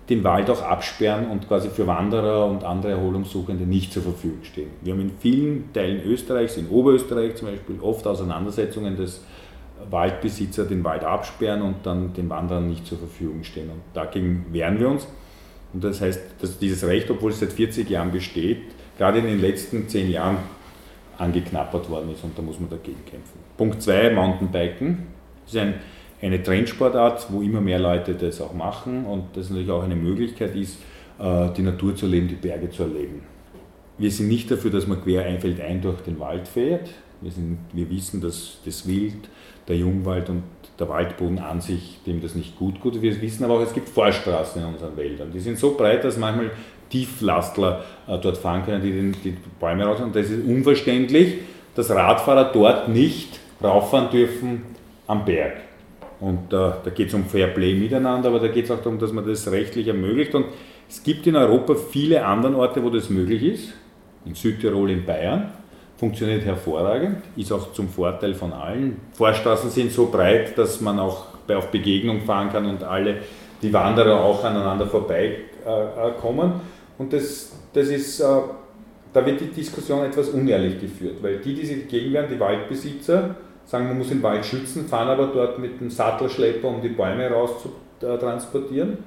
den 0.08 0.22
Wald 0.22 0.48
auch 0.48 0.62
absperren 0.62 1.28
und 1.28 1.48
quasi 1.48 1.68
für 1.68 1.86
Wanderer 1.88 2.46
und 2.46 2.62
andere 2.62 2.92
Erholungssuchende 2.92 3.64
nicht 3.64 3.92
zur 3.92 4.04
Verfügung 4.04 4.44
stehen. 4.44 4.70
Wir 4.82 4.92
haben 4.92 5.00
in 5.00 5.10
vielen 5.18 5.72
Teilen 5.72 6.02
Österreichs, 6.04 6.56
in 6.56 6.68
Oberösterreich 6.68 7.34
zum 7.34 7.48
Beispiel, 7.48 7.80
oft 7.80 8.06
Auseinandersetzungen, 8.06 8.96
dass 8.96 9.22
Waldbesitzer 9.90 10.64
den 10.64 10.84
Wald 10.84 11.04
absperren 11.04 11.62
und 11.62 11.84
dann 11.84 12.12
den 12.14 12.30
Wanderern 12.30 12.68
nicht 12.68 12.86
zur 12.86 12.98
Verfügung 12.98 13.42
stehen. 13.42 13.68
Und 13.70 13.82
dagegen 13.94 14.46
wehren 14.52 14.78
wir 14.78 14.88
uns. 14.88 15.06
Und 15.76 15.84
das 15.84 16.00
heißt, 16.00 16.22
dass 16.40 16.58
dieses 16.58 16.86
Recht, 16.86 17.10
obwohl 17.10 17.32
es 17.32 17.40
seit 17.40 17.52
40 17.52 17.90
Jahren 17.90 18.10
besteht, 18.10 18.62
gerade 18.96 19.18
in 19.18 19.26
den 19.26 19.42
letzten 19.42 19.86
10 19.86 20.10
Jahren 20.10 20.38
angeknappert 21.18 21.90
worden 21.90 22.12
ist 22.14 22.24
und 22.24 22.38
da 22.38 22.40
muss 22.40 22.58
man 22.58 22.70
dagegen 22.70 23.04
kämpfen. 23.04 23.38
Punkt 23.58 23.82
2, 23.82 24.08
Mountainbiken. 24.14 25.08
Das 25.44 25.52
ist 25.52 25.60
ein, 25.60 25.74
eine 26.22 26.42
Trendsportart, 26.42 27.26
wo 27.30 27.42
immer 27.42 27.60
mehr 27.60 27.78
Leute 27.78 28.14
das 28.14 28.40
auch 28.40 28.54
machen 28.54 29.04
und 29.04 29.36
das 29.36 29.50
natürlich 29.50 29.70
auch 29.70 29.82
eine 29.82 29.96
Möglichkeit 29.96 30.56
ist, 30.56 30.78
äh, 31.18 31.50
die 31.54 31.60
Natur 31.60 31.94
zu 31.94 32.06
erleben, 32.06 32.28
die 32.28 32.36
Berge 32.36 32.70
zu 32.70 32.84
erleben. 32.84 33.20
Wir 33.98 34.10
sind 34.10 34.28
nicht 34.28 34.50
dafür, 34.50 34.70
dass 34.70 34.86
man 34.86 35.02
quer 35.02 35.26
ein 35.26 35.82
durch 35.82 36.00
den 36.00 36.18
Wald 36.18 36.48
fährt. 36.48 36.88
Wir, 37.20 37.32
sind, 37.32 37.58
wir 37.74 37.90
wissen, 37.90 38.22
dass 38.22 38.60
das 38.64 38.88
Wild, 38.88 39.28
der 39.68 39.76
Jungwald 39.76 40.30
und 40.30 40.42
der 40.78 40.88
Waldboden 40.88 41.38
an 41.38 41.60
sich 41.60 41.98
dem 42.06 42.20
das 42.20 42.34
nicht 42.34 42.58
gut 42.58 42.80
tut. 42.82 43.00
Wir 43.00 43.20
wissen 43.20 43.44
aber 43.44 43.54
auch, 43.54 43.62
es 43.62 43.72
gibt 43.72 43.88
Vorstraßen 43.88 44.60
in 44.60 44.68
unseren 44.68 44.96
Wäldern. 44.96 45.30
Die 45.32 45.40
sind 45.40 45.58
so 45.58 45.74
breit, 45.74 46.04
dass 46.04 46.18
manchmal 46.18 46.50
Tieflastler 46.90 47.84
äh, 48.06 48.18
dort 48.18 48.36
fahren 48.36 48.64
können, 48.64 48.82
die 48.82 48.92
den, 48.92 49.16
die 49.24 49.36
Bäume 49.58 49.84
raus. 49.84 50.00
Und 50.00 50.14
das 50.14 50.30
ist 50.30 50.44
unverständlich, 50.46 51.38
dass 51.74 51.90
Radfahrer 51.90 52.50
dort 52.52 52.88
nicht 52.88 53.40
rauffahren 53.62 54.10
dürfen 54.10 54.62
am 55.06 55.24
Berg. 55.24 55.54
Und 56.20 56.52
äh, 56.52 56.56
da 56.82 56.90
geht 56.94 57.08
es 57.08 57.14
um 57.14 57.24
Fair 57.24 57.48
Play 57.48 57.74
miteinander, 57.74 58.28
aber 58.28 58.40
da 58.40 58.48
geht 58.48 58.64
es 58.66 58.70
auch 58.70 58.78
darum, 58.78 58.98
dass 58.98 59.12
man 59.12 59.26
das 59.26 59.50
rechtlich 59.50 59.88
ermöglicht. 59.88 60.34
Und 60.34 60.46
Es 60.88 61.02
gibt 61.02 61.26
in 61.26 61.36
Europa 61.36 61.74
viele 61.74 62.24
andere 62.24 62.56
Orte, 62.56 62.82
wo 62.82 62.90
das 62.90 63.10
möglich 63.10 63.42
ist. 63.42 63.72
In 64.24 64.34
Südtirol, 64.34 64.90
in 64.90 65.04
Bayern. 65.04 65.52
Funktioniert 65.96 66.44
hervorragend, 66.44 67.22
ist 67.36 67.50
auch 67.52 67.72
zum 67.72 67.88
Vorteil 67.88 68.34
von 68.34 68.52
allen. 68.52 69.00
Vorstraßen 69.14 69.70
sind 69.70 69.90
so 69.90 70.06
breit, 70.06 70.56
dass 70.58 70.80
man 70.80 70.98
auch 70.98 71.26
auf 71.48 71.70
Begegnung 71.70 72.20
fahren 72.20 72.50
kann 72.50 72.66
und 72.66 72.82
alle, 72.82 73.18
die 73.62 73.72
Wanderer 73.72 74.20
auch 74.20 74.44
aneinander 74.44 74.86
vorbeikommen. 74.86 76.60
Und 76.98 77.12
das, 77.12 77.52
das 77.72 77.88
ist, 77.88 78.20
äh, 78.20 78.24
da 79.12 79.24
wird 79.24 79.40
die 79.40 79.46
Diskussion 79.46 80.04
etwas 80.04 80.28
unehrlich 80.28 80.80
geführt, 80.80 81.22
weil 81.22 81.38
die, 81.38 81.54
die 81.54 81.64
sich 81.64 81.84
dagegen 81.84 82.12
wehren, 82.12 82.26
die 82.30 82.38
Waldbesitzer, 82.38 83.36
sagen, 83.64 83.88
man 83.88 83.98
muss 83.98 84.08
den 84.08 84.22
Wald 84.22 84.44
schützen, 84.44 84.86
fahren 84.86 85.08
aber 85.08 85.26
dort 85.26 85.58
mit 85.58 85.80
einem 85.80 85.90
Sattelschlepper, 85.90 86.68
um 86.68 86.82
die 86.82 86.88
Bäume 86.88 87.28
rauszutransportieren 87.30 88.98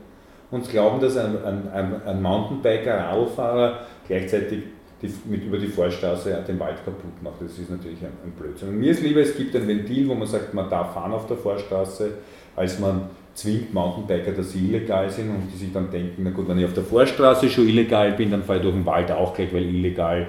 und 0.51 0.69
glauben, 0.69 0.99
dass 0.99 1.17
ein, 1.17 1.37
ein, 1.45 2.01
ein 2.05 2.21
Mountainbiker, 2.21 2.97
Radlfahrer 2.97 3.79
gleichzeitig 4.07 4.63
die, 5.01 5.11
mit 5.25 5.43
über 5.43 5.57
die 5.57 5.67
Vorstraße 5.67 6.43
den 6.47 6.59
Wald 6.59 6.83
kaputt 6.83 7.21
macht. 7.21 7.41
Das 7.41 7.57
ist 7.57 7.69
natürlich 7.69 7.99
ein, 8.01 8.11
ein 8.23 8.31
Blödsinn. 8.31 8.69
Und 8.69 8.79
mir 8.79 8.91
ist 8.91 9.01
lieber, 9.01 9.21
es 9.21 9.35
gibt 9.35 9.55
ein 9.55 9.67
Ventil, 9.67 10.07
wo 10.07 10.15
man 10.15 10.27
sagt, 10.27 10.53
man 10.53 10.69
darf 10.69 10.93
fahren 10.93 11.13
auf 11.13 11.27
der 11.27 11.37
Vorstraße, 11.37 12.11
als 12.55 12.79
man 12.79 13.09
zwingt 13.33 13.73
Mountainbiker, 13.73 14.31
dass 14.31 14.51
sie 14.51 14.67
illegal 14.67 15.09
sind 15.09 15.29
und 15.29 15.49
die 15.53 15.57
sich 15.57 15.71
dann 15.71 15.89
denken, 15.89 16.23
na 16.23 16.31
gut, 16.31 16.47
wenn 16.47 16.59
ich 16.59 16.65
auf 16.65 16.73
der 16.73 16.83
Vorstraße 16.83 17.49
schon 17.49 17.67
illegal 17.67 18.11
bin, 18.13 18.31
dann 18.31 18.43
fahre 18.43 18.59
ich 18.59 18.63
durch 18.63 18.75
den 18.75 18.85
Wald 18.85 19.11
auch 19.11 19.33
gleich, 19.33 19.53
weil 19.53 19.63
illegal 19.63 20.27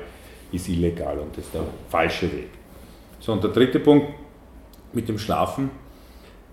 ist 0.53 0.69
illegal 0.69 1.19
und 1.19 1.37
das 1.37 1.45
ist 1.45 1.55
der 1.55 1.63
falsche 1.89 2.31
Weg. 2.33 2.51
So, 3.19 3.33
und 3.33 3.43
der 3.43 3.51
dritte 3.51 3.81
Punkt 3.81 4.09
mit 4.93 5.09
dem 5.09 5.19
Schlafen, 5.19 5.71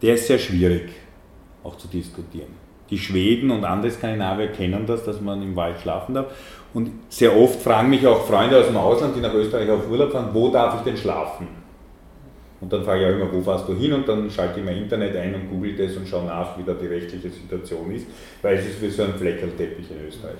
der 0.01 0.15
ist 0.15 0.27
sehr 0.27 0.39
schwierig 0.39 0.89
auch 1.63 1.77
zu 1.77 1.87
diskutieren. 1.87 2.66
Die 2.89 2.97
Schweden 2.97 3.51
und 3.51 3.65
andere 3.65 3.91
Skandinavier 3.91 4.47
kennen 4.47 4.85
das, 4.85 5.03
dass 5.03 5.19
man 5.21 5.41
im 5.41 5.55
Wald 5.55 5.79
schlafen 5.79 6.15
darf. 6.15 6.27
Und 6.73 6.91
sehr 7.09 7.35
oft 7.35 7.61
fragen 7.61 7.89
mich 7.89 8.05
auch 8.05 8.25
Freunde 8.25 8.59
aus 8.59 8.67
dem 8.67 8.77
Ausland, 8.77 9.15
die 9.15 9.21
nach 9.21 9.33
Österreich 9.33 9.69
auf 9.69 9.89
Urlaub 9.89 10.11
fahren, 10.11 10.29
wo 10.33 10.49
darf 10.49 10.75
ich 10.77 10.81
denn 10.81 10.97
schlafen? 10.97 11.47
Und 12.59 12.73
dann 12.73 12.83
frage 12.83 13.01
ich 13.01 13.07
auch 13.07 13.19
immer, 13.19 13.31
wo 13.31 13.41
fährst 13.41 13.67
du 13.67 13.75
hin? 13.75 13.93
Und 13.93 14.07
dann 14.07 14.29
schalte 14.29 14.59
ich 14.59 14.65
mein 14.65 14.77
Internet 14.77 15.15
ein 15.15 15.35
und 15.35 15.49
google 15.49 15.75
das 15.75 15.95
und 15.95 16.07
schaue 16.07 16.25
nach, 16.25 16.57
wie 16.57 16.63
da 16.63 16.73
die 16.73 16.87
rechtliche 16.87 17.29
Situation 17.29 17.91
ist, 17.91 18.07
weil 18.41 18.57
es 18.57 18.65
ist 18.65 18.81
wie 18.81 18.89
so 18.89 19.03
ein 19.03 19.13
Fleckerlteppich 19.13 19.91
in 19.91 20.07
Österreich. 20.07 20.35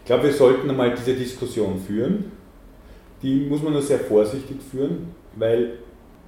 Ich 0.00 0.06
glaube, 0.06 0.24
wir 0.24 0.32
sollten 0.32 0.70
einmal 0.70 0.94
diese 0.94 1.14
Diskussion 1.14 1.78
führen. 1.78 2.30
Die 3.22 3.46
muss 3.48 3.62
man 3.62 3.72
nur 3.72 3.82
sehr 3.82 4.00
vorsichtig 4.00 4.58
führen, 4.70 5.14
weil 5.34 5.78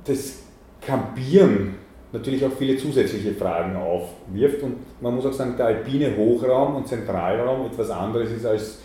das 0.04 0.42
Campieren 0.80 1.74
natürlich 2.12 2.44
auch 2.44 2.52
viele 2.58 2.76
zusätzliche 2.76 3.32
Fragen 3.32 3.76
aufwirft. 3.76 4.62
Und 4.62 4.76
man 5.00 5.14
muss 5.14 5.26
auch 5.26 5.32
sagen, 5.32 5.54
der 5.56 5.66
alpine 5.66 6.16
Hochraum 6.16 6.76
und 6.76 6.88
Zentralraum 6.88 7.66
etwas 7.66 7.90
anderes 7.90 8.30
ist 8.30 8.46
als 8.46 8.78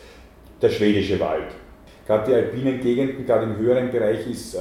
der 0.62 0.70
schwedische 0.70 1.20
Wald. 1.20 1.48
Gerade 2.06 2.30
die 2.30 2.36
alpinen 2.36 2.82
Gegenden, 2.82 3.26
gerade 3.26 3.46
im 3.46 3.58
höheren 3.58 3.92
Bereich, 3.92 4.30
ist 4.30 4.56
äh, 4.56 4.60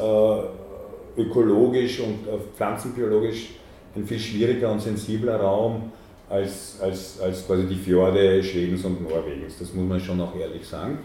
ökologisch 1.17 2.01
und 2.01 2.27
äh, 2.27 2.39
pflanzenbiologisch 2.57 3.55
ein 3.97 4.07
viel 4.07 4.19
schwieriger 4.19 4.71
und 4.71 4.81
sensibler 4.81 5.37
Raum 5.37 5.91
als, 6.29 6.79
als, 6.81 7.21
als 7.21 7.47
quasi 7.47 7.67
die 7.67 7.75
Fjorde 7.75 8.43
Schwedens 8.43 8.85
und 8.85 9.03
Norwegens. 9.03 9.59
Das 9.59 9.75
muss 9.75 9.89
man 9.89 10.01
schon 10.01 10.21
auch 10.21 10.35
ehrlich 10.37 10.67
sagen. 10.67 10.99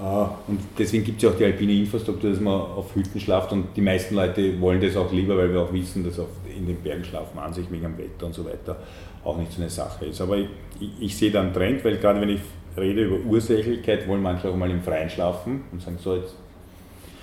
Äh, 0.00 0.02
und 0.02 0.60
deswegen 0.78 1.04
gibt 1.04 1.18
es 1.18 1.24
ja 1.24 1.30
auch 1.30 1.36
die 1.36 1.44
alpine 1.44 1.72
Infrastruktur, 1.72 2.30
dass 2.30 2.40
man 2.40 2.54
auf 2.54 2.94
Hütten 2.94 3.20
schlaft 3.20 3.52
und 3.52 3.68
die 3.76 3.80
meisten 3.80 4.14
Leute 4.14 4.60
wollen 4.60 4.80
das 4.80 4.96
auch 4.96 5.12
lieber, 5.12 5.36
weil 5.36 5.52
wir 5.52 5.60
auch 5.60 5.72
wissen, 5.72 6.04
dass 6.04 6.18
auf, 6.18 6.28
in 6.56 6.66
den 6.66 6.76
Bergen 6.76 7.04
schlafen 7.04 7.38
an 7.38 7.52
sich 7.52 7.70
wegen 7.70 7.82
dem 7.82 7.98
Wetter 7.98 8.26
und 8.26 8.34
so 8.34 8.44
weiter 8.44 8.76
auch 9.24 9.36
nicht 9.36 9.52
so 9.52 9.60
eine 9.60 9.70
Sache 9.70 10.06
ist. 10.06 10.20
Aber 10.20 10.36
ich, 10.36 10.48
ich, 10.80 10.90
ich 11.00 11.16
sehe 11.16 11.30
da 11.30 11.40
einen 11.40 11.52
Trend, 11.52 11.84
weil 11.84 11.98
gerade 11.98 12.20
wenn 12.20 12.30
ich 12.30 12.40
rede 12.76 13.04
über 13.04 13.16
Ursächlichkeit, 13.28 14.06
wollen 14.06 14.22
manche 14.22 14.48
auch 14.48 14.56
mal 14.56 14.70
im 14.70 14.82
Freien 14.82 15.10
schlafen 15.10 15.64
und 15.72 15.82
sagen, 15.82 15.98
so 16.02 16.14
jetzt. 16.14 16.34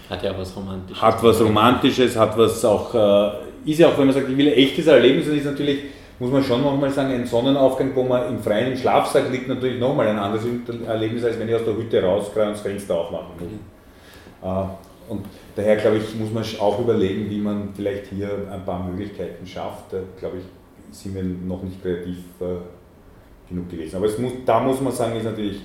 Hat 0.09 0.23
ja 0.23 0.37
was 0.37 0.55
Romantisches. 0.55 1.01
Hat 1.01 1.23
was 1.23 1.41
Romantisches, 1.41 2.15
hat 2.15 2.37
was 2.37 2.63
auch, 2.63 2.93
äh, 2.93 3.71
ist 3.71 3.79
ja 3.79 3.87
auch, 3.87 3.97
wenn 3.97 4.05
man 4.05 4.13
sagt, 4.13 4.29
ich 4.29 4.37
will 4.37 4.47
ein 4.47 4.53
echtes 4.53 4.85
Erlebnis, 4.85 5.25
dann 5.25 5.37
ist 5.37 5.45
natürlich, 5.45 5.79
muss 6.19 6.31
man 6.31 6.43
schon 6.43 6.61
nochmal 6.61 6.89
sagen, 6.91 7.13
ein 7.13 7.25
Sonnenaufgang, 7.25 7.91
wo 7.93 8.03
man 8.03 8.29
im 8.29 8.39
Freien 8.39 8.71
im 8.71 8.77
Schlafsack 8.77 9.29
liegt, 9.31 9.47
natürlich 9.47 9.79
nochmal 9.79 10.07
ein 10.07 10.17
anderes 10.17 10.45
Erlebnis, 10.87 11.23
als 11.23 11.39
wenn 11.39 11.49
ich 11.49 11.55
aus 11.55 11.65
der 11.65 11.75
Hütte 11.75 12.01
rauskreie 12.01 12.47
und 12.47 12.53
das 12.53 12.61
Fenster 12.61 12.97
aufmachen 12.97 13.33
muss. 13.37 13.49
Mhm. 13.49 14.49
Äh, 14.49 15.11
und 15.11 15.25
daher, 15.55 15.75
glaube 15.75 15.97
ich, 15.97 16.15
muss 16.15 16.31
man 16.31 16.43
auch 16.59 16.79
überlegen, 16.79 17.29
wie 17.29 17.39
man 17.39 17.69
vielleicht 17.75 18.07
hier 18.07 18.29
ein 18.51 18.65
paar 18.65 18.83
Möglichkeiten 18.83 19.45
schafft. 19.45 19.91
Da, 19.91 19.99
glaube 20.19 20.37
ich, 20.37 20.95
sind 20.95 21.15
wir 21.15 21.23
noch 21.23 21.61
nicht 21.61 21.81
kreativ 21.81 22.17
äh, 22.39 23.49
genug 23.49 23.69
gewesen. 23.69 23.97
Aber 23.97 24.07
muss, 24.07 24.33
da 24.45 24.59
muss 24.61 24.81
man 24.81 24.93
sagen, 24.93 25.17
ist 25.17 25.25
natürlich, 25.25 25.61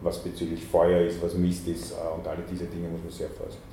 was 0.00 0.18
bezüglich 0.18 0.64
Feuer 0.64 1.00
ist, 1.02 1.22
was 1.22 1.34
Mist 1.34 1.66
ist 1.66 1.92
äh, 1.92 2.16
und 2.16 2.26
alle 2.26 2.42
diese 2.48 2.66
Dinge 2.66 2.88
muss 2.88 3.00
man 3.02 3.10
sehr 3.10 3.28
vorsichtig 3.28 3.60
sein. 3.60 3.67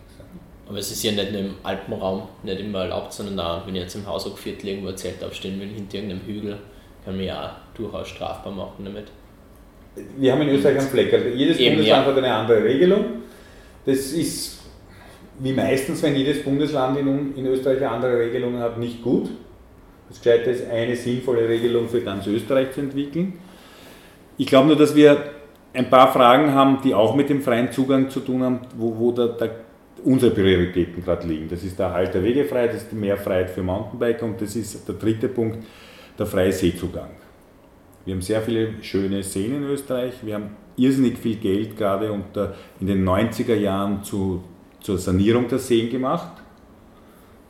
Aber 0.68 0.78
es 0.80 0.92
ist 0.92 1.04
ja 1.04 1.12
nicht 1.12 1.32
nur 1.32 1.42
im 1.42 1.56
Alpenraum 1.64 2.24
nicht 2.44 2.60
immer 2.60 2.80
erlaubt, 2.80 3.14
sondern 3.14 3.40
auch, 3.40 3.68
wenn 3.68 3.76
ich 3.76 3.84
jetzt 3.84 3.96
im 3.96 4.06
Haushochviertel 4.06 4.70
irgendwo 4.70 4.90
ein 4.90 4.98
Zelt 4.98 5.24
aufstehen 5.24 5.60
will, 5.60 5.68
hinter 5.68 5.96
irgendeinem 5.98 6.22
Hügel, 6.26 6.58
kann 7.04 7.16
man 7.16 7.26
ja 7.26 7.46
auch 7.46 7.78
durchaus 7.78 8.10
strafbar 8.10 8.52
machen 8.52 8.84
damit. 8.84 9.06
Wir 10.18 10.32
haben 10.32 10.42
in 10.42 10.50
Österreich 10.50 10.80
einen 10.80 10.88
Fleck. 10.88 11.14
Also 11.14 11.28
jedes 11.30 11.58
Eben, 11.58 11.76
Bundesland 11.76 12.06
ja. 12.06 12.12
hat 12.12 12.18
eine 12.18 12.34
andere 12.34 12.64
Regelung. 12.64 13.06
Das 13.86 13.98
ist 13.98 14.60
wie 15.40 15.54
meistens, 15.54 16.02
wenn 16.02 16.16
jedes 16.16 16.44
Bundesland 16.44 16.98
in, 16.98 17.36
in 17.36 17.46
Österreich 17.46 17.78
eine 17.78 17.92
andere 17.92 18.18
Regelung 18.18 18.58
hat, 18.60 18.80
nicht 18.80 19.04
gut. 19.04 19.30
Das 20.10 20.22
Gescheite 20.22 20.52
ist, 20.52 20.70
eine 20.70 20.96
sinnvolle 20.96 21.48
Regelung 21.48 21.88
für 21.88 22.02
ganz 22.02 22.26
Österreich 22.28 22.72
zu 22.72 22.82
entwickeln. 22.82 23.34
Ich 24.38 24.48
glaube 24.48 24.68
nur, 24.68 24.78
dass 24.78 24.96
wir 24.96 25.18
ein 25.74 25.90
paar 25.90 26.12
Fragen 26.12 26.54
haben, 26.54 26.80
die 26.84 26.94
auch 26.94 27.16
mit 27.16 27.30
dem 27.30 27.42
freien 27.42 27.72
Zugang 27.72 28.10
zu 28.10 28.22
tun 28.22 28.44
haben, 28.44 28.60
wo, 28.78 28.98
wo 28.98 29.12
da, 29.12 29.28
da 29.28 29.50
unsere 30.06 30.32
Prioritäten 30.32 31.04
gerade 31.04 31.28
liegen. 31.28 31.50
Das 31.50 31.64
ist 31.64 31.78
der 31.78 31.88
Erhalt 31.88 32.14
der 32.14 32.24
Wegefreiheit, 32.24 32.74
das 32.74 32.84
ist 32.84 32.92
die 32.92 32.96
Mehrfreiheit 32.96 33.50
für 33.50 33.64
Mountainbiker 33.64 34.26
und 34.26 34.40
das 34.40 34.56
ist 34.56 34.88
der 34.88 34.96
dritte 34.96 35.28
Punkt, 35.28 35.60
der 36.18 36.26
freie 36.26 36.52
Seezugang. 36.52 37.10
Wir 38.06 38.14
haben 38.14 38.22
sehr 38.22 38.42
viele 38.42 38.84
schöne 38.84 39.24
Seen 39.24 39.56
in 39.56 39.64
Österreich, 39.64 40.14
wir 40.24 40.36
haben 40.36 40.52
irrsinnig 40.78 41.18
viel 41.18 41.38
Geld 41.38 41.76
gerade 41.76 42.12
unter, 42.12 42.54
in 42.80 42.88
den 42.88 43.04
90er 43.04 43.56
Jahren 43.56 44.04
zu, 44.04 44.44
zur 44.80 44.98
Sanierung 45.00 45.48
der 45.48 45.60
Seen 45.60 45.90
gemacht. 45.90 46.42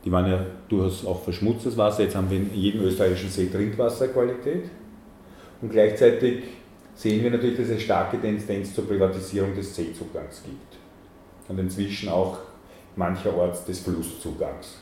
Die 0.04 0.12
waren 0.12 0.30
ja 0.30 0.46
durchaus 0.68 1.04
auch 1.04 1.22
verschmutztes 1.24 1.76
Wasser. 1.76 2.04
Jetzt 2.04 2.14
haben 2.14 2.30
wir 2.30 2.38
in 2.38 2.54
jedem 2.54 2.82
österreichischen 2.82 3.28
See 3.28 3.48
Trinkwasserqualität. 3.48 4.70
Und 5.60 5.72
gleichzeitig 5.72 6.44
sehen 6.94 7.24
wir 7.24 7.30
natürlich, 7.32 7.56
dass 7.58 7.68
es 7.68 7.82
starke 7.82 8.20
Tendenz 8.20 8.72
zur 8.72 8.86
Privatisierung 8.86 9.54
des 9.54 9.74
Seezugangs 9.74 10.44
gibt. 10.44 10.78
Und 11.48 11.58
inzwischen 11.58 12.08
auch 12.08 12.38
mancherorts 12.96 13.64
des 13.64 13.80
Flusszugangs. 13.80 14.78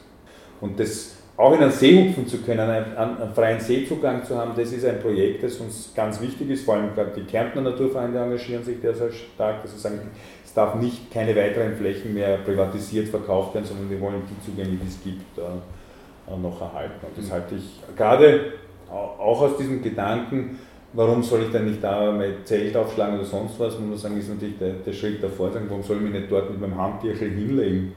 Und 0.60 0.78
das 0.80 1.16
auch 1.36 1.52
in 1.52 1.62
einen 1.62 1.72
See 1.72 2.08
hupfen 2.08 2.26
zu 2.28 2.38
können, 2.38 2.60
einen, 2.60 2.96
einen, 2.96 3.34
freien 3.34 3.58
Seezugang 3.58 4.24
zu 4.24 4.38
haben, 4.38 4.52
das 4.56 4.72
ist 4.72 4.84
ein 4.84 5.00
Projekt, 5.00 5.42
das 5.42 5.56
uns 5.56 5.92
ganz 5.94 6.20
wichtig 6.20 6.48
ist. 6.50 6.64
Vor 6.64 6.74
allem 6.74 6.94
gerade 6.94 7.10
die 7.16 7.24
Kärntner 7.24 7.62
Naturvereine 7.62 8.18
engagieren 8.18 8.62
sich 8.62 8.80
da 8.80 8.94
sehr 8.94 9.10
stark, 9.10 9.62
dass 9.62 9.72
sie 9.72 9.80
sagen, 9.80 9.98
es 10.44 10.54
darf 10.54 10.76
nicht 10.76 11.12
keine 11.12 11.34
weiteren 11.34 11.74
Flächen 11.74 12.14
mehr 12.14 12.38
privatisiert 12.38 13.08
verkauft 13.08 13.54
werden, 13.54 13.64
sondern 13.64 13.90
wir 13.90 14.00
wollen 14.00 14.22
die 14.30 14.46
Zugänge, 14.46 14.78
die 14.80 14.86
es 14.86 15.02
gibt, 15.02 15.38
äh, 15.38 16.36
noch 16.36 16.60
erhalten. 16.60 17.04
Und 17.04 17.18
das 17.18 17.32
halte 17.32 17.56
ich 17.56 17.80
gerade 17.96 18.52
auch 18.88 19.40
aus 19.42 19.56
diesem 19.56 19.82
Gedanken, 19.82 20.58
warum 20.92 21.22
soll 21.22 21.42
ich 21.42 21.50
dann 21.50 21.66
nicht 21.66 21.82
da 21.82 22.12
mein 22.12 22.44
Zelt 22.44 22.76
aufschlagen 22.76 23.16
oder 23.16 23.24
sonst 23.24 23.58
was, 23.58 23.78
muss 23.78 23.88
man 23.88 23.98
sagen, 23.98 24.18
ist 24.18 24.28
natürlich 24.28 24.58
der, 24.58 24.74
der 24.74 24.92
Schritt 24.92 25.22
davor, 25.22 25.50
sagen, 25.52 25.66
warum 25.68 25.82
soll 25.82 25.96
ich 25.96 26.02
mich 26.02 26.12
nicht 26.12 26.30
dort 26.30 26.50
mit 26.50 26.60
meinem 26.60 26.80
Handtierchen 26.80 27.30
hinlegen? 27.30 27.92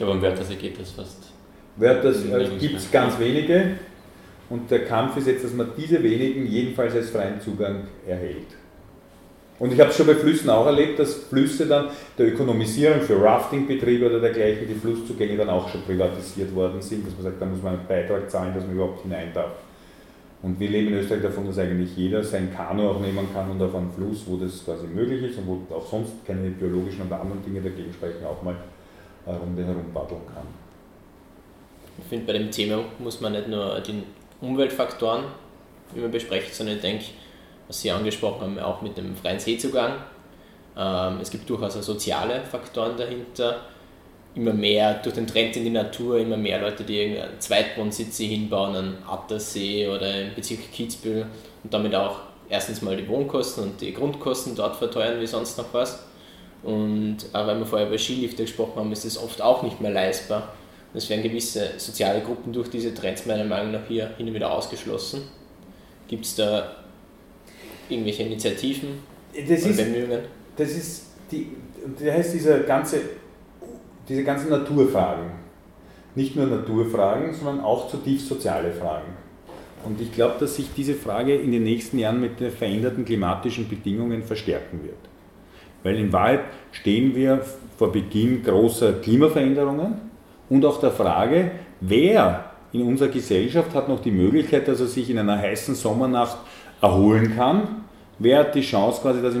Ja, 0.00 0.06
aber 0.06 0.14
im 0.14 0.22
Wörthersee 0.22 0.54
geht 0.54 0.80
das 0.80 0.92
fast. 0.92 1.30
Wörthersee 1.76 2.32
äh, 2.32 2.58
gibt 2.58 2.76
es 2.76 2.90
ganz 2.90 3.18
wenige 3.18 3.72
und 4.48 4.70
der 4.70 4.86
Kampf 4.86 5.18
ist 5.18 5.26
jetzt, 5.26 5.44
dass 5.44 5.52
man 5.52 5.68
diese 5.76 6.02
wenigen 6.02 6.46
jedenfalls 6.46 6.94
als 6.94 7.10
freien 7.10 7.38
Zugang 7.40 7.82
erhält. 8.06 8.48
Und 9.58 9.74
ich 9.74 9.78
habe 9.78 9.90
es 9.90 9.96
schon 9.98 10.06
bei 10.06 10.14
Flüssen 10.14 10.48
auch 10.48 10.64
erlebt, 10.64 10.98
dass 10.98 11.14
Flüsse 11.14 11.66
dann 11.66 11.88
der 12.16 12.28
Ökonomisierung 12.28 13.02
für 13.02 13.22
Raftingbetriebe 13.22 14.06
oder 14.06 14.18
dergleichen, 14.18 14.66
die 14.66 14.74
Flusszugänge 14.74 15.36
dann 15.36 15.50
auch 15.50 15.68
schon 15.68 15.82
privatisiert 15.82 16.54
worden 16.54 16.80
sind, 16.80 17.06
dass 17.06 17.12
man 17.12 17.24
sagt, 17.24 17.42
da 17.42 17.44
muss 17.44 17.62
man 17.62 17.74
einen 17.74 17.86
Beitrag 17.86 18.30
zahlen, 18.30 18.54
dass 18.54 18.64
man 18.64 18.74
überhaupt 18.74 19.02
hinein 19.02 19.28
darf. 19.34 19.52
Und 20.42 20.58
wir 20.58 20.70
leben 20.70 20.94
in 20.94 21.00
Österreich 21.00 21.20
davon, 21.20 21.46
dass 21.46 21.58
eigentlich 21.58 21.94
jeder 21.94 22.24
sein 22.24 22.48
Kanu 22.56 22.88
auch 22.88 23.00
nehmen 23.00 23.28
kann 23.34 23.50
und 23.50 23.60
auf 23.60 23.74
einem 23.74 23.92
Fluss, 23.92 24.24
wo 24.26 24.38
das 24.38 24.64
quasi 24.64 24.86
möglich 24.86 25.22
ist 25.24 25.36
und 25.36 25.46
wo 25.46 25.74
auch 25.74 25.86
sonst 25.86 26.12
keine 26.26 26.48
biologischen 26.48 27.02
und 27.02 27.12
anderen 27.12 27.44
Dinge 27.44 27.60
dagegen 27.60 27.92
sprechen, 27.92 28.24
auch 28.24 28.42
mal 28.42 28.56
Runde 29.36 29.64
herumpaddeln 29.64 30.20
kann. 30.26 30.46
Ich 31.98 32.04
finde, 32.08 32.26
bei 32.26 32.32
dem 32.32 32.50
Thema 32.50 32.82
muss 32.98 33.20
man 33.20 33.32
nicht 33.32 33.48
nur 33.48 33.80
die 33.80 34.02
Umweltfaktoren 34.40 35.24
immer 35.94 36.08
besprechen, 36.08 36.52
sondern 36.52 36.76
ich 36.76 36.82
denke, 36.82 37.04
was 37.66 37.80
Sie 37.80 37.90
angesprochen 37.90 38.42
haben, 38.42 38.58
auch 38.58 38.82
mit 38.82 38.96
dem 38.96 39.14
freien 39.16 39.38
Seezugang. 39.38 39.94
Ähm, 40.76 41.18
es 41.20 41.30
gibt 41.30 41.48
durchaus 41.48 41.76
auch 41.76 41.82
soziale 41.82 42.42
Faktoren 42.42 42.96
dahinter. 42.96 43.62
Immer 44.34 44.52
mehr 44.52 44.94
durch 44.94 45.16
den 45.16 45.26
Trend 45.26 45.56
in 45.56 45.64
die 45.64 45.70
Natur, 45.70 46.18
immer 46.18 46.36
mehr 46.36 46.60
Leute, 46.60 46.84
die 46.84 47.00
irgendeinen 47.00 47.40
Zweitwohnsitz 47.40 48.18
hinbauen 48.18 48.76
an 48.76 48.98
Attersee 49.06 49.88
oder 49.88 50.22
im 50.22 50.34
Bezirk 50.34 50.72
Kitzbühel 50.72 51.26
und 51.64 51.74
damit 51.74 51.94
auch 51.94 52.20
erstens 52.48 52.80
mal 52.80 52.96
die 52.96 53.08
Wohnkosten 53.08 53.64
und 53.64 53.80
die 53.80 53.92
Grundkosten 53.92 54.54
dort 54.54 54.76
verteuern 54.76 55.20
wie 55.20 55.26
sonst 55.26 55.58
noch 55.58 55.72
was. 55.72 56.04
Und 56.62 57.18
auch 57.32 57.46
weil 57.46 57.58
wir 57.58 57.66
vorher 57.66 57.88
über 57.88 57.98
Skilifte 57.98 58.42
gesprochen 58.42 58.76
haben, 58.76 58.92
ist 58.92 59.04
das 59.04 59.16
oft 59.16 59.40
auch 59.40 59.62
nicht 59.62 59.80
mehr 59.80 59.90
leistbar. 59.90 60.52
Es 60.92 61.08
werden 61.08 61.22
gewisse 61.22 61.70
soziale 61.78 62.20
Gruppen 62.20 62.52
durch 62.52 62.68
diese 62.68 62.92
Trends 62.92 63.24
meiner 63.24 63.44
Meinung 63.44 63.72
nach 63.72 63.86
hier 63.86 64.10
hin 64.18 64.28
und 64.28 64.34
wieder 64.34 64.52
ausgeschlossen. 64.52 65.22
Gibt 66.08 66.24
es 66.24 66.34
da 66.34 66.76
irgendwelche 67.88 68.24
Initiativen 68.24 68.98
das 69.32 69.62
oder 69.62 69.70
ist, 69.70 69.76
Bemühungen? 69.76 70.20
Das 70.56 70.70
ist 70.70 71.06
die, 71.30 71.52
das 71.98 72.12
heißt 72.12 72.34
diese 72.34 72.60
ganze, 72.64 73.00
diese 74.08 74.24
ganzen 74.24 74.50
Naturfragen. 74.50 75.30
Nicht 76.16 76.34
nur 76.34 76.46
Naturfragen, 76.46 77.32
sondern 77.32 77.60
auch 77.60 77.88
zutiefst 77.88 78.26
soziale 78.26 78.72
Fragen. 78.72 79.12
Und 79.84 80.00
ich 80.00 80.12
glaube, 80.12 80.34
dass 80.40 80.56
sich 80.56 80.66
diese 80.76 80.94
Frage 80.94 81.36
in 81.36 81.52
den 81.52 81.62
nächsten 81.62 81.98
Jahren 81.98 82.20
mit 82.20 82.40
den 82.40 82.50
veränderten 82.50 83.04
klimatischen 83.04 83.68
Bedingungen 83.68 84.22
verstärken 84.22 84.82
wird. 84.82 85.09
Weil 85.82 85.96
in 85.96 86.12
Wahrheit 86.12 86.40
stehen 86.72 87.14
wir 87.14 87.40
vor 87.78 87.92
Beginn 87.92 88.42
großer 88.42 88.94
Klimaveränderungen 88.94 89.94
und 90.48 90.64
auch 90.64 90.80
der 90.80 90.90
Frage, 90.90 91.50
wer 91.80 92.44
in 92.72 92.82
unserer 92.82 93.08
Gesellschaft 93.08 93.74
hat 93.74 93.88
noch 93.88 94.00
die 94.00 94.10
Möglichkeit, 94.10 94.68
dass 94.68 94.80
er 94.80 94.86
sich 94.86 95.10
in 95.10 95.18
einer 95.18 95.38
heißen 95.38 95.74
Sommernacht 95.74 96.38
erholen 96.80 97.34
kann. 97.36 97.84
Wer 98.18 98.40
hat 98.40 98.54
die 98.54 98.60
Chance 98.60 99.00
quasi, 99.00 99.22
dass, 99.22 99.34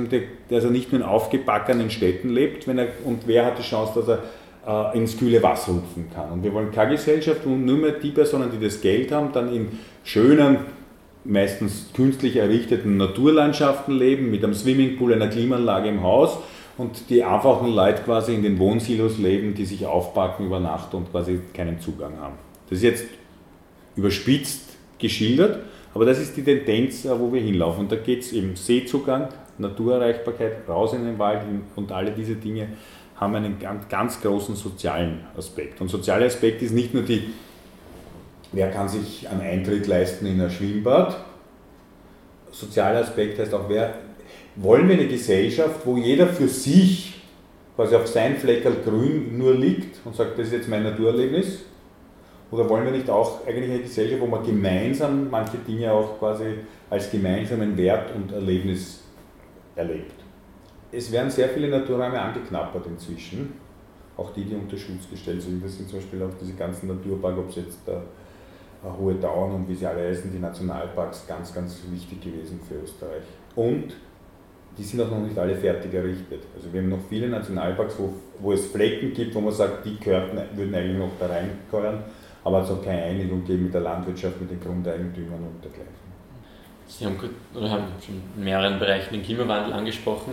dass 0.48 0.64
er 0.64 0.70
nicht 0.70 0.90
nur 0.90 1.02
in 1.02 1.06
aufgebackenen 1.06 1.90
Städten 1.90 2.30
lebt 2.30 2.66
er, 2.66 2.88
und 3.04 3.26
wer 3.26 3.44
hat 3.44 3.58
die 3.58 3.62
Chance, 3.62 3.92
dass 4.00 4.08
er 4.08 4.92
äh, 4.94 4.98
ins 4.98 5.16
kühle 5.16 5.42
Wasser 5.42 5.72
hupfen 5.74 6.10
kann. 6.14 6.32
Und 6.32 6.42
wir 6.42 6.52
wollen 6.52 6.70
keine 6.70 6.92
Gesellschaft, 6.92 7.40
wo 7.44 7.50
nur 7.50 7.76
mehr 7.76 7.92
die 7.92 8.10
Personen, 8.10 8.50
die 8.50 8.64
das 8.64 8.80
Geld 8.80 9.12
haben, 9.12 9.32
dann 9.32 9.52
in 9.52 9.68
schönen, 10.02 10.58
meistens 11.24 11.90
künstlich 11.94 12.36
errichteten 12.36 12.96
Naturlandschaften 12.96 13.96
leben, 13.96 14.30
mit 14.30 14.42
einem 14.44 14.54
Swimmingpool, 14.54 15.12
einer 15.12 15.28
Klimaanlage 15.28 15.88
im 15.88 16.02
Haus 16.02 16.38
und 16.78 17.10
die 17.10 17.22
einfachen 17.22 17.74
Leute 17.74 18.02
quasi 18.02 18.34
in 18.34 18.42
den 18.42 18.58
Wohnsilos 18.58 19.18
leben, 19.18 19.54
die 19.54 19.66
sich 19.66 19.86
aufpacken 19.86 20.46
über 20.46 20.60
Nacht 20.60 20.94
und 20.94 21.10
quasi 21.10 21.40
keinen 21.52 21.80
Zugang 21.80 22.18
haben. 22.18 22.34
Das 22.68 22.78
ist 22.78 22.84
jetzt 22.84 23.04
überspitzt 23.96 24.76
geschildert, 24.98 25.60
aber 25.94 26.04
das 26.04 26.18
ist 26.18 26.36
die 26.36 26.42
Tendenz, 26.42 27.04
äh, 27.04 27.18
wo 27.18 27.32
wir 27.32 27.40
hinlaufen. 27.40 27.80
Und 27.80 27.92
da 27.92 27.96
geht 27.96 28.20
es 28.20 28.32
eben 28.32 28.56
Seezugang, 28.56 29.28
Naturerreichbarkeit, 29.58 30.68
raus 30.68 30.92
in 30.94 31.04
den 31.04 31.18
Wald 31.18 31.42
und 31.76 31.92
alle 31.92 32.12
diese 32.12 32.36
Dinge 32.36 32.68
haben 33.16 33.34
einen 33.34 33.58
ganz, 33.58 33.88
ganz 33.88 34.20
großen 34.22 34.56
sozialen 34.56 35.20
Aspekt. 35.36 35.80
Und 35.80 35.88
sozialer 35.88 36.26
Aspekt 36.26 36.62
ist 36.62 36.72
nicht 36.72 36.94
nur 36.94 37.02
die 37.02 37.24
wer 38.52 38.70
kann 38.70 38.88
sich 38.88 39.28
einen 39.28 39.40
Eintritt 39.40 39.86
leisten 39.86 40.26
in 40.26 40.40
ein 40.40 40.50
Schwimmbad. 40.50 41.16
Sozialer 42.50 43.00
Aspekt 43.00 43.38
heißt 43.38 43.54
auch, 43.54 43.68
wer, 43.68 43.94
wollen 44.56 44.88
wir 44.88 44.96
eine 44.96 45.06
Gesellschaft, 45.06 45.80
wo 45.84 45.96
jeder 45.96 46.26
für 46.26 46.48
sich 46.48 47.22
quasi 47.76 47.94
auf 47.94 48.06
sein 48.06 48.36
Fleckerl 48.36 48.76
grün 48.84 49.38
nur 49.38 49.54
liegt 49.54 50.04
und 50.04 50.14
sagt, 50.14 50.38
das 50.38 50.48
ist 50.48 50.52
jetzt 50.52 50.68
mein 50.68 50.82
Naturerlebnis? 50.82 51.60
Oder 52.50 52.68
wollen 52.68 52.84
wir 52.84 52.92
nicht 52.92 53.08
auch 53.08 53.46
eigentlich 53.46 53.70
eine 53.70 53.80
Gesellschaft, 53.80 54.20
wo 54.20 54.26
man 54.26 54.44
gemeinsam 54.44 55.30
manche 55.30 55.58
Dinge 55.58 55.92
auch 55.92 56.18
quasi 56.18 56.56
als 56.90 57.10
gemeinsamen 57.10 57.76
Wert 57.76 58.12
und 58.14 58.32
Erlebnis 58.32 59.04
erlebt? 59.76 60.20
Es 60.90 61.12
werden 61.12 61.30
sehr 61.30 61.48
viele 61.48 61.68
Naturräume 61.68 62.20
angeknappert 62.20 62.86
inzwischen, 62.88 63.52
auch 64.16 64.32
die, 64.32 64.44
die 64.44 64.56
unter 64.56 64.76
Schutz 64.76 65.08
gestellt 65.08 65.40
sind. 65.40 65.64
Das 65.64 65.76
sind 65.76 65.88
zum 65.88 66.00
Beispiel 66.00 66.20
auch 66.24 66.34
diese 66.40 66.54
ganzen 66.54 66.88
Naturparks, 66.88 67.38
ob 67.38 67.48
es 67.50 67.56
jetzt 67.56 67.78
der 67.86 68.02
Hohe 68.82 69.14
Dauern 69.14 69.52
und 69.52 69.68
wie 69.68 69.74
sie 69.74 69.86
alle 69.86 70.08
heißen, 70.08 70.32
die 70.32 70.38
Nationalparks, 70.38 71.26
ganz, 71.26 71.54
ganz 71.54 71.82
wichtig 71.90 72.20
gewesen 72.20 72.60
für 72.66 72.76
Österreich. 72.76 73.22
Und 73.54 73.94
die 74.78 74.82
sind 74.82 75.00
auch 75.02 75.10
noch 75.10 75.20
nicht 75.20 75.38
alle 75.38 75.54
fertig 75.56 75.92
errichtet. 75.92 76.42
Also 76.56 76.72
wir 76.72 76.80
haben 76.80 76.88
noch 76.88 77.00
viele 77.08 77.28
Nationalparks, 77.28 77.94
wo, 77.98 78.14
wo 78.38 78.52
es 78.52 78.66
Flecken 78.66 79.12
gibt, 79.12 79.34
wo 79.34 79.40
man 79.40 79.52
sagt, 79.52 79.84
die 79.84 79.98
gehörten, 79.98 80.38
würden 80.56 80.74
eigentlich 80.74 80.98
noch 80.98 81.10
da 81.18 81.26
reingehören, 81.26 82.04
aber 82.42 82.62
es 82.62 82.70
hat 82.70 82.82
keine 82.82 83.02
Einigung 83.02 83.42
gegeben 83.42 83.64
mit 83.64 83.74
der 83.74 83.82
Landwirtschaft, 83.82 84.40
mit 84.40 84.50
den 84.50 84.60
Grundeigentümern 84.60 85.40
und 85.40 85.62
dergleichen. 85.62 86.00
Sie 86.86 87.04
haben, 87.04 87.16
oder 87.54 87.70
haben 87.70 87.84
schon 88.04 88.20
in 88.36 88.44
mehreren 88.44 88.78
Bereichen 88.78 89.12
den 89.12 89.22
Klimawandel 89.22 89.72
angesprochen. 89.74 90.32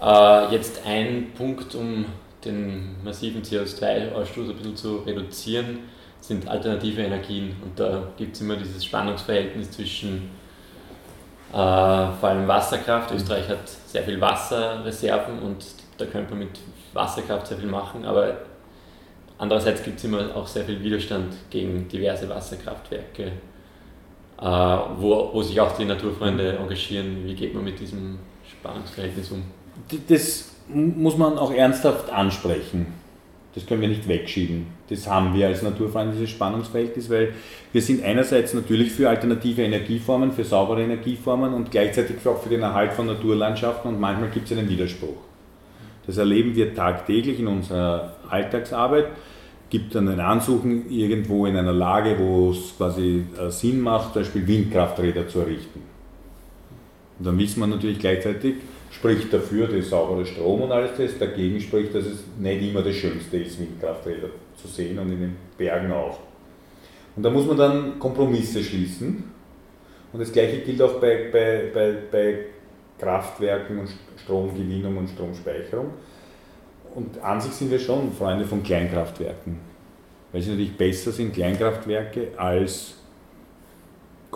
Äh, 0.00 0.52
jetzt 0.52 0.84
ein 0.86 1.28
Punkt, 1.36 1.74
um 1.74 2.06
den 2.44 2.96
massiven 3.04 3.42
CO2-Ausstoß 3.42 4.50
ein 4.50 4.56
bisschen 4.56 4.76
zu 4.76 4.96
reduzieren, 4.98 5.80
sind 6.20 6.48
alternative 6.48 7.02
Energien. 7.02 7.56
Und 7.62 7.78
da 7.78 8.02
gibt 8.16 8.34
es 8.34 8.40
immer 8.40 8.56
dieses 8.56 8.84
Spannungsverhältnis 8.84 9.70
zwischen 9.70 10.30
äh, 11.50 11.54
vor 11.54 12.28
allem 12.28 12.46
Wasserkraft. 12.46 13.12
Österreich 13.12 13.48
hat 13.48 13.68
sehr 13.86 14.02
viel 14.02 14.20
Wasserreserven 14.20 15.38
und 15.40 15.64
da 15.96 16.04
könnte 16.04 16.30
man 16.30 16.40
mit 16.40 16.60
Wasserkraft 16.92 17.46
sehr 17.46 17.58
viel 17.58 17.68
machen, 17.68 18.04
aber 18.04 18.36
andererseits 19.38 19.82
gibt 19.82 19.98
es 19.98 20.04
immer 20.04 20.34
auch 20.34 20.46
sehr 20.46 20.64
viel 20.64 20.82
Widerstand 20.82 21.34
gegen 21.50 21.88
diverse 21.88 22.28
Wasserkraftwerke, 22.28 23.32
äh, 24.40 24.44
wo, 24.44 25.30
wo 25.32 25.42
sich 25.42 25.60
auch 25.60 25.76
die 25.76 25.84
Naturfreunde 25.84 26.56
engagieren. 26.56 27.24
Wie 27.24 27.34
geht 27.34 27.54
man 27.54 27.64
mit 27.64 27.80
diesem 27.80 28.18
Spannungsverhältnis 28.50 29.30
um? 29.30 29.42
Das 30.08 30.50
muss 30.68 31.16
man 31.16 31.38
auch 31.38 31.52
ernsthaft 31.52 32.10
ansprechen. 32.10 32.92
Das 33.54 33.66
können 33.66 33.80
wir 33.80 33.88
nicht 33.88 34.06
wegschieben. 34.06 34.66
Das 34.88 35.06
haben 35.06 35.34
wir 35.34 35.48
als 35.48 35.62
Naturfreunde, 35.62 36.12
dieses 36.12 36.30
Spannungsverhältnis, 36.30 37.08
weil 37.10 37.32
wir 37.72 37.82
sind 37.82 38.04
einerseits 38.04 38.54
natürlich 38.54 38.92
für 38.92 39.08
alternative 39.08 39.62
Energieformen, 39.62 40.32
für 40.32 40.44
saubere 40.44 40.82
Energieformen 40.82 41.54
und 41.54 41.70
gleichzeitig 41.70 42.16
auch 42.26 42.42
für 42.42 42.50
den 42.50 42.62
Erhalt 42.62 42.92
von 42.92 43.06
Naturlandschaften 43.06 43.90
und 43.90 44.00
manchmal 44.00 44.30
gibt 44.30 44.50
es 44.50 44.56
einen 44.56 44.68
Widerspruch. 44.68 45.16
Das 46.06 46.16
erleben 46.16 46.54
wir 46.54 46.74
tagtäglich 46.74 47.40
in 47.40 47.46
unserer 47.46 48.16
Alltagsarbeit. 48.30 49.08
Gibt 49.68 49.94
dann 49.94 50.08
ein 50.08 50.20
Ansuchen 50.20 50.90
irgendwo 50.90 51.44
in 51.44 51.56
einer 51.56 51.74
Lage, 51.74 52.16
wo 52.18 52.50
es 52.50 52.74
quasi 52.76 53.24
äh, 53.38 53.50
Sinn 53.50 53.80
macht, 53.80 54.14
zum 54.14 54.22
Beispiel 54.22 54.46
Windkrafträder 54.46 55.28
zu 55.28 55.40
errichten. 55.40 55.82
Und 57.18 57.26
dann 57.26 57.38
wissen 57.38 57.60
wir 57.60 57.66
natürlich 57.66 57.98
gleichzeitig, 57.98 58.54
spricht 58.90 59.32
dafür 59.32 59.66
der 59.66 59.82
saubere 59.82 60.24
Strom 60.24 60.62
und 60.62 60.72
alles 60.72 60.92
das, 60.96 61.18
dagegen 61.18 61.60
spricht, 61.60 61.94
dass 61.94 62.06
es 62.06 62.24
nicht 62.38 62.62
immer 62.62 62.82
das 62.82 62.96
Schönste 62.96 63.38
ist, 63.38 63.60
Windkrafträder 63.60 64.28
zu 64.56 64.68
sehen 64.68 64.98
und 64.98 65.12
in 65.12 65.20
den 65.20 65.36
Bergen 65.56 65.92
auch. 65.92 66.18
Und 67.16 67.22
da 67.22 67.30
muss 67.30 67.46
man 67.46 67.56
dann 67.56 67.98
Kompromisse 67.98 68.62
schließen. 68.62 69.24
Und 70.12 70.20
das 70.20 70.32
gleiche 70.32 70.60
gilt 70.60 70.80
auch 70.80 71.00
bei, 71.00 71.28
bei, 71.30 71.70
bei, 71.72 71.94
bei 72.10 72.38
Kraftwerken 72.98 73.80
und 73.80 73.88
Stromgewinnung 74.16 74.96
und 74.96 75.10
Stromspeicherung. 75.10 75.90
Und 76.94 77.22
an 77.22 77.40
sich 77.40 77.52
sind 77.52 77.70
wir 77.70 77.78
schon 77.78 78.12
Freunde 78.12 78.44
von 78.44 78.62
Kleinkraftwerken, 78.62 79.58
weil 80.32 80.42
sie 80.42 80.50
natürlich 80.50 80.76
besser 80.76 81.12
sind, 81.12 81.34
Kleinkraftwerke, 81.34 82.28
als 82.36 82.94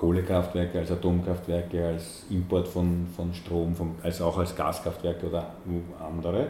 Kohlekraftwerke, 0.03 0.81
als 0.81 0.91
Atomkraftwerke, 0.91 1.87
als 1.87 2.27
Import 2.29 2.67
von, 2.67 3.07
von 3.15 3.33
Strom, 3.33 3.73
von, 3.73 3.95
als 4.03 4.21
auch 4.21 4.37
als 4.37 4.57
Gaskraftwerke 4.57 5.29
oder 5.29 5.53
andere. 6.01 6.49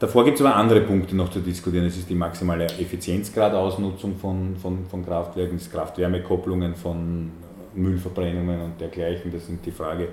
Davor 0.00 0.24
gibt 0.24 0.40
es 0.40 0.44
aber 0.44 0.56
andere 0.56 0.80
Punkte 0.80 1.14
noch 1.14 1.30
zu 1.30 1.38
diskutieren. 1.38 1.86
Es 1.86 1.96
ist 1.96 2.10
die 2.10 2.16
maximale 2.16 2.64
Effizienzgradausnutzung 2.64 4.16
von, 4.16 4.56
von, 4.56 4.86
von 4.86 5.06
Kraftwerken, 5.06 5.56
das 5.56 5.70
Kraft-Wärme-Kopplungen 5.70 6.74
von 6.74 7.30
Müllverbrennungen 7.76 8.60
und 8.60 8.80
dergleichen. 8.80 9.30
Das 9.30 9.46
sind 9.46 9.64
die 9.64 9.70
Frage 9.70 10.08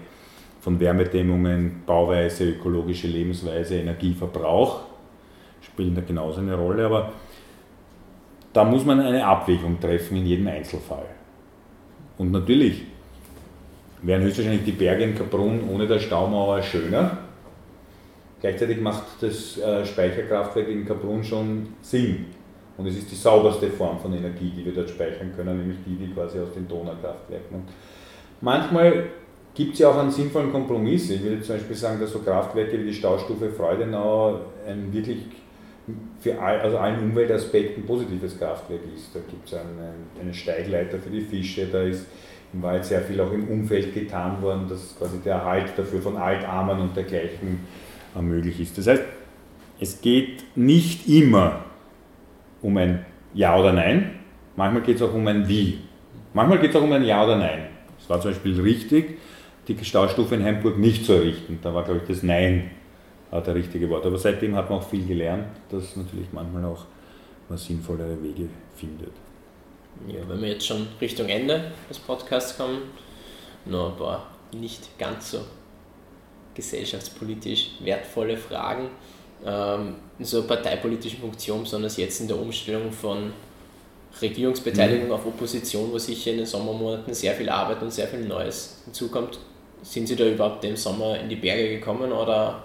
von 0.60 0.80
Wärmedämmungen, 0.80 1.82
Bauweise, 1.88 2.48
ökologische 2.48 3.08
Lebensweise, 3.08 3.78
Energieverbrauch 3.78 4.82
spielen 5.62 5.96
da 5.96 6.02
genauso 6.02 6.42
eine 6.42 6.54
Rolle. 6.54 6.86
Aber 6.86 7.12
da 8.54 8.64
muss 8.64 8.86
man 8.86 9.00
eine 9.00 9.26
Abwägung 9.26 9.80
treffen 9.80 10.18
in 10.18 10.28
jedem 10.28 10.48
Einzelfall. 10.48 11.06
Und 12.22 12.32
natürlich 12.32 12.84
wären 14.04 14.22
höchstwahrscheinlich 14.22 14.64
die 14.64 14.74
Berge 14.74 15.06
in 15.06 15.16
Kaprun 15.16 15.68
ohne 15.68 15.88
der 15.88 15.98
Staumauer 15.98 16.62
schöner. 16.62 17.18
Gleichzeitig 18.40 18.80
macht 18.80 19.06
das 19.22 19.58
äh, 19.58 19.84
Speicherkraftwerk 19.84 20.68
in 20.68 20.86
Kaprun 20.86 21.24
schon 21.24 21.70
Sinn. 21.82 22.28
Und 22.78 22.86
es 22.86 22.96
ist 22.96 23.10
die 23.10 23.16
sauberste 23.16 23.70
Form 23.70 24.00
von 24.00 24.14
Energie, 24.14 24.52
die 24.56 24.64
wir 24.64 24.72
dort 24.72 24.92
speichern 24.92 25.34
können, 25.36 25.58
nämlich 25.58 25.80
die, 25.84 25.96
die 25.96 26.14
quasi 26.14 26.38
aus 26.38 26.54
den 26.54 26.68
Donaukraftwerken. 26.68 27.58
Und 27.58 27.64
manchmal 28.40 29.06
gibt 29.56 29.74
es 29.74 29.80
ja 29.80 29.90
auch 29.90 29.98
einen 29.98 30.12
sinnvollen 30.12 30.52
Kompromiss. 30.52 31.10
Ich 31.10 31.24
würde 31.24 31.42
zum 31.42 31.56
Beispiel 31.56 31.76
sagen, 31.76 32.00
dass 32.00 32.12
so 32.12 32.20
Kraftwerke 32.20 32.80
wie 32.80 32.86
die 32.86 32.94
Staustufe 32.94 33.50
Freudenau 33.50 34.42
ein 34.68 34.94
wirklich 34.94 35.24
für 36.20 36.40
all, 36.40 36.60
also 36.60 36.78
allen 36.78 37.00
Umweltaspekten 37.00 37.86
positives 37.86 38.38
Kraftwerk 38.38 38.82
ist. 38.96 39.16
Da 39.16 39.20
gibt 39.30 39.48
es 39.48 39.54
eine, 39.54 39.94
eine 40.20 40.34
Steigleiter 40.34 41.00
für 41.00 41.10
die 41.10 41.22
Fische, 41.22 41.68
da 41.68 41.82
ist 41.82 42.06
in 42.54 42.62
Wahrheit 42.62 42.86
sehr 42.86 43.02
viel 43.02 43.20
auch 43.22 43.32
im 43.32 43.48
Umfeld 43.48 43.94
getan 43.94 44.42
worden, 44.42 44.68
dass 44.68 44.96
quasi 44.98 45.20
der 45.24 45.36
Erhalt 45.36 45.72
dafür 45.76 46.02
von 46.02 46.18
Altarmen 46.18 46.80
und 46.80 46.96
dergleichen 46.96 47.60
möglich 48.20 48.60
ist. 48.60 48.78
Das 48.78 48.88
heißt, 48.88 49.04
es 49.80 50.02
geht 50.02 50.44
nicht 50.56 51.08
immer 51.08 51.64
um 52.62 52.78
ein 52.78 53.06
Ja 53.34 53.58
oder 53.58 53.72
Nein, 53.72 54.20
manchmal 54.56 54.84
geht 54.84 54.98
es 54.98 55.02
auch 55.02 55.14
um 55.14 55.26
ein 55.28 55.48
Wie. 55.48 55.80
Manchmal 56.34 56.60
geht 56.60 56.72
es 56.72 56.76
auch 56.76 56.84
um 56.84 56.92
ein 56.92 57.04
Ja 57.04 57.24
oder 57.24 57.38
Nein. 57.38 57.68
Es 58.00 58.10
war 58.10 58.20
zum 58.20 58.32
Beispiel 58.32 58.60
richtig, 58.60 59.18
die 59.68 59.86
Staustufe 59.86 60.36
in 60.36 60.44
Heimburg 60.44 60.78
nicht 60.78 61.06
zu 61.06 61.14
errichten. 61.14 61.60
Da 61.62 61.74
war, 61.74 61.84
glaube 61.84 62.02
ich, 62.02 62.08
das 62.08 62.24
Nein 62.24 62.72
der 63.40 63.56
richtige 63.56 63.90
Wort. 63.90 64.06
Aber 64.06 64.18
seitdem 64.18 64.56
hat 64.56 64.70
man 64.70 64.80
auch 64.80 64.90
viel 64.90 65.06
gelernt, 65.06 65.48
dass 65.70 65.96
natürlich 65.96 66.28
manchmal 66.34 66.66
auch 66.66 66.86
man 67.48 67.58
sinnvollere 67.58 68.22
Wege 68.22 68.50
findet. 68.76 69.14
Ja, 70.08 70.28
wenn 70.28 70.42
wir 70.42 70.50
jetzt 70.50 70.66
schon 70.66 70.88
Richtung 71.00 71.30
Ende 71.30 71.72
des 71.90 72.00
Podcasts 72.00 72.58
kommen, 72.58 72.82
noch 73.66 73.92
ein 73.92 73.98
paar 73.98 74.28
nicht 74.54 74.98
ganz 74.98 75.32
so 75.32 75.40
gesellschaftspolitisch 76.54 77.72
wertvolle 77.82 78.36
Fragen 78.36 78.90
ähm, 79.46 79.96
in 80.20 80.26
so 80.26 80.40
einer 80.40 80.48
parteipolitischen 80.48 81.20
Funktion, 81.20 81.64
besonders 81.64 81.98
jetzt 81.98 82.20
in 82.22 82.28
der 82.28 82.38
Umstellung 82.38 82.92
von 82.92 83.32
Regierungsbeteiligung 84.22 85.08
mhm. 85.08 85.14
auf 85.14 85.26
Opposition, 85.26 85.92
wo 85.92 85.98
sicher 85.98 86.32
in 86.32 86.38
den 86.38 86.46
Sommermonaten 86.46 87.14
sehr 87.14 87.34
viel 87.34 87.50
Arbeit 87.50 87.82
und 87.82 87.92
sehr 87.92 88.08
viel 88.08 88.26
Neues 88.26 88.82
hinzukommt. 88.86 89.40
Sind 89.84 90.08
Sie 90.08 90.16
da 90.16 90.26
überhaupt 90.26 90.64
im 90.66 90.76
Sommer 90.76 91.20
in 91.20 91.30
die 91.30 91.38
Berge 91.38 91.70
gekommen 91.70 92.12
oder 92.12 92.64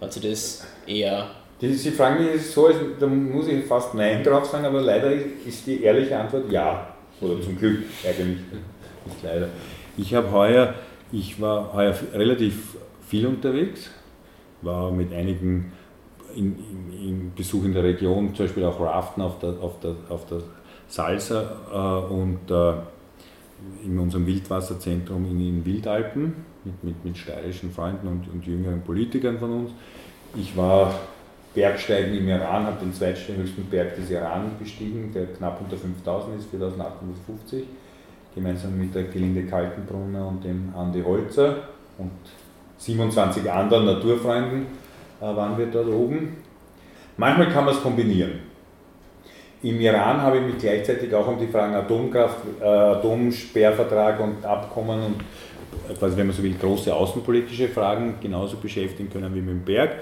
hat 0.00 0.12
sie 0.12 0.20
das 0.20 0.66
eher. 0.86 1.30
Die, 1.60 1.74
Sie 1.74 1.90
fragen 1.90 2.24
mich 2.24 2.42
so, 2.42 2.66
also, 2.66 2.80
da 2.98 3.06
muss 3.06 3.48
ich 3.48 3.64
fast 3.64 3.94
Nein 3.94 4.22
drauf 4.22 4.44
sagen, 4.44 4.64
aber 4.64 4.80
leider 4.80 5.10
ist 5.12 5.66
die 5.66 5.82
ehrliche 5.82 6.16
Antwort 6.16 6.50
Ja. 6.50 6.94
Oder 7.20 7.40
zum 7.40 7.58
Glück, 7.58 7.80
eigentlich 8.04 8.38
nicht 9.04 9.22
leider. 9.24 9.48
Ich 9.96 10.14
habe 10.14 10.30
heuer, 10.30 10.74
ich 11.10 11.40
war 11.40 11.72
heuer 11.72 11.92
relativ 12.14 12.76
viel 13.08 13.26
unterwegs, 13.26 13.90
war 14.62 14.92
mit 14.92 15.12
einigen 15.12 15.72
in, 16.36 16.56
in, 16.92 17.08
im 17.08 17.32
Besuch 17.34 17.64
in 17.64 17.72
der 17.72 17.82
Region, 17.82 18.34
zum 18.34 18.46
Beispiel 18.46 18.64
auch 18.64 18.78
Raften 18.80 19.22
auf 19.22 19.40
der, 19.40 19.54
auf 19.60 19.80
der, 19.80 19.96
auf 20.08 20.26
der 20.26 20.42
Salsa 20.86 21.42
äh, 21.72 22.12
und 22.12 22.50
äh, 22.50 22.74
in 23.84 23.98
unserem 23.98 24.26
Wildwasserzentrum 24.26 25.24
in 25.30 25.38
den 25.38 25.64
Wildalpen 25.64 26.34
mit, 26.68 26.84
mit, 26.84 27.04
mit 27.04 27.18
steirischen 27.18 27.72
Freunden 27.72 28.06
und, 28.06 28.28
und 28.32 28.46
jüngeren 28.46 28.82
Politikern 28.82 29.38
von 29.38 29.52
uns. 29.52 29.70
Ich 30.36 30.56
war 30.56 30.94
Bergsteigen 31.54 32.14
im 32.14 32.28
Iran, 32.28 32.66
habe 32.66 32.80
den 32.80 32.92
zweithöchsten 32.92 33.64
Berg 33.70 33.96
des 33.96 34.10
Iran 34.10 34.52
bestiegen, 34.58 35.10
der 35.12 35.26
knapp 35.26 35.60
unter 35.60 35.76
5000 35.76 36.38
ist, 36.38 36.50
4850, 36.50 37.64
gemeinsam 38.34 38.78
mit 38.78 38.94
der 38.94 39.04
Gelinde 39.04 39.44
Kaltenbrunner 39.44 40.28
und 40.28 40.44
dem 40.44 40.72
Andi 40.76 41.02
Holzer 41.02 41.56
und 41.96 42.10
27 42.78 43.50
anderen 43.50 43.86
Naturfreunden 43.86 44.66
äh, 45.20 45.24
waren 45.24 45.58
wir 45.58 45.66
dort 45.66 45.88
oben. 45.88 46.36
Manchmal 47.16 47.48
kann 47.48 47.64
man 47.64 47.74
es 47.74 47.82
kombinieren. 47.82 48.48
Im 49.60 49.80
Iran 49.80 50.22
habe 50.22 50.38
ich 50.38 50.44
mich 50.44 50.58
gleichzeitig 50.58 51.12
auch 51.12 51.26
um 51.26 51.38
die 51.38 51.48
Fragen 51.48 51.74
Atomkraft, 51.74 52.38
äh, 52.60 52.64
Atomsperrvertrag 52.64 54.20
und 54.20 54.44
Abkommen 54.44 55.02
und 55.02 55.16
quasi, 55.98 56.16
wenn 56.16 56.26
man 56.26 56.36
so 56.36 56.42
will, 56.42 56.54
große 56.54 56.94
außenpolitische 56.94 57.68
Fragen 57.68 58.14
genauso 58.20 58.56
beschäftigen 58.56 59.10
können 59.10 59.34
wie 59.34 59.40
mit 59.40 59.50
dem 59.50 59.64
Berg. 59.64 59.96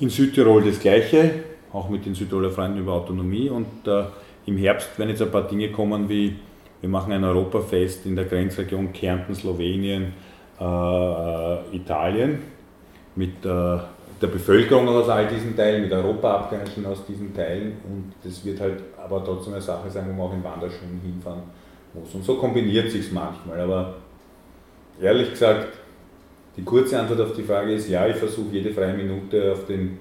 In 0.00 0.10
Südtirol 0.10 0.62
das 0.62 0.80
Gleiche, 0.80 1.30
auch 1.72 1.88
mit 1.88 2.06
den 2.06 2.14
Südtiroler 2.14 2.50
Freunden 2.50 2.78
über 2.78 2.92
Autonomie. 2.92 3.48
Und 3.48 3.86
äh, 3.86 4.04
im 4.46 4.56
Herbst 4.56 4.98
werden 4.98 5.10
jetzt 5.10 5.22
ein 5.22 5.30
paar 5.30 5.46
Dinge 5.46 5.70
kommen 5.70 6.08
wie, 6.08 6.36
wir 6.80 6.88
machen 6.88 7.12
ein 7.12 7.24
Europafest 7.24 8.06
in 8.06 8.16
der 8.16 8.26
Grenzregion 8.26 8.92
Kärnten, 8.92 9.34
Slowenien, 9.34 10.12
äh, 10.60 10.64
äh, 10.64 11.76
Italien 11.76 12.38
mit 13.14 13.44
äh, 13.44 13.78
der 14.20 14.26
Bevölkerung 14.28 14.88
aus 14.88 15.08
all 15.08 15.26
diesen 15.26 15.56
Teilen, 15.56 15.82
mit 15.82 15.92
Europaabgeordneten 15.92 16.86
aus 16.86 17.04
diesen 17.06 17.34
Teilen. 17.34 17.72
Und 17.84 18.12
das 18.24 18.44
wird 18.44 18.60
halt 18.60 18.82
aber 19.02 19.24
trotzdem 19.24 19.54
eine 19.54 19.62
Sache 19.62 19.90
sein, 19.90 20.06
wo 20.08 20.12
man 20.12 20.30
auch 20.30 20.34
in 20.34 20.44
Wanderschuhen 20.44 21.00
hinfahren 21.02 21.42
muss. 21.92 22.14
Und 22.14 22.24
so 22.24 22.36
kombiniert 22.36 22.90
sich 22.90 23.06
es 23.06 23.12
manchmal. 23.12 23.60
Aber 23.60 23.94
Ehrlich 25.00 25.30
gesagt, 25.30 25.78
die 26.56 26.64
kurze 26.64 26.98
Antwort 26.98 27.20
auf 27.20 27.36
die 27.36 27.42
Frage 27.42 27.74
ist 27.74 27.88
ja, 27.88 28.06
ich 28.06 28.16
versuche 28.16 28.54
jede 28.54 28.72
freie 28.72 28.94
Minute 28.94 29.52
auf 29.52 29.66
den 29.66 29.98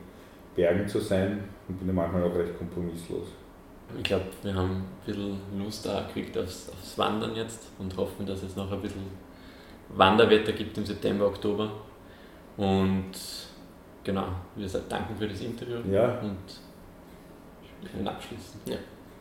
Bergen 0.56 0.88
zu 0.88 1.00
sein 1.00 1.44
und 1.68 1.78
bin 1.78 1.94
manchmal 1.94 2.24
auch 2.24 2.36
recht 2.36 2.58
kompromisslos. 2.58 3.28
Ich 3.98 4.04
glaube, 4.04 4.26
wir 4.42 4.56
haben 4.56 4.72
ein 4.72 4.86
bisschen 5.06 5.38
Lust 5.60 5.86
da 5.86 6.08
gekriegt 6.08 6.38
aufs, 6.38 6.70
aufs 6.70 6.98
Wandern 6.98 7.36
jetzt 7.36 7.68
und 7.78 7.96
hoffen, 7.98 8.26
dass 8.26 8.42
es 8.42 8.56
noch 8.56 8.72
ein 8.72 8.82
bisschen 8.82 9.04
Wanderwetter 9.90 10.54
gibt 10.54 10.78
im 10.78 10.86
September, 10.86 11.28
Oktober. 11.28 11.70
Und 12.58 13.12
genau, 14.04 14.28
wir 14.56 14.68
danken 14.90 15.16
für 15.18 15.28
das 15.28 15.42
Interview 15.42 15.78
ja. 15.92 16.20
und 16.20 16.38
können 17.92 18.08
abschließen. 18.08 18.62
Ja, 18.66 18.78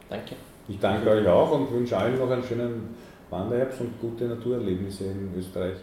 danke. 0.08 0.36
Ich 0.68 0.78
danke 0.78 1.10
euch 1.10 1.26
auch 1.26 1.50
und 1.52 1.70
wünsche 1.72 1.96
allen 1.96 2.18
noch 2.18 2.30
einen 2.30 2.42
schönen 2.42 2.94
Wanderherbst 3.30 3.80
und 3.80 4.00
gute 4.00 4.26
Naturerlebnisse 4.26 5.04
in 5.04 5.34
Österreich. 5.34 5.78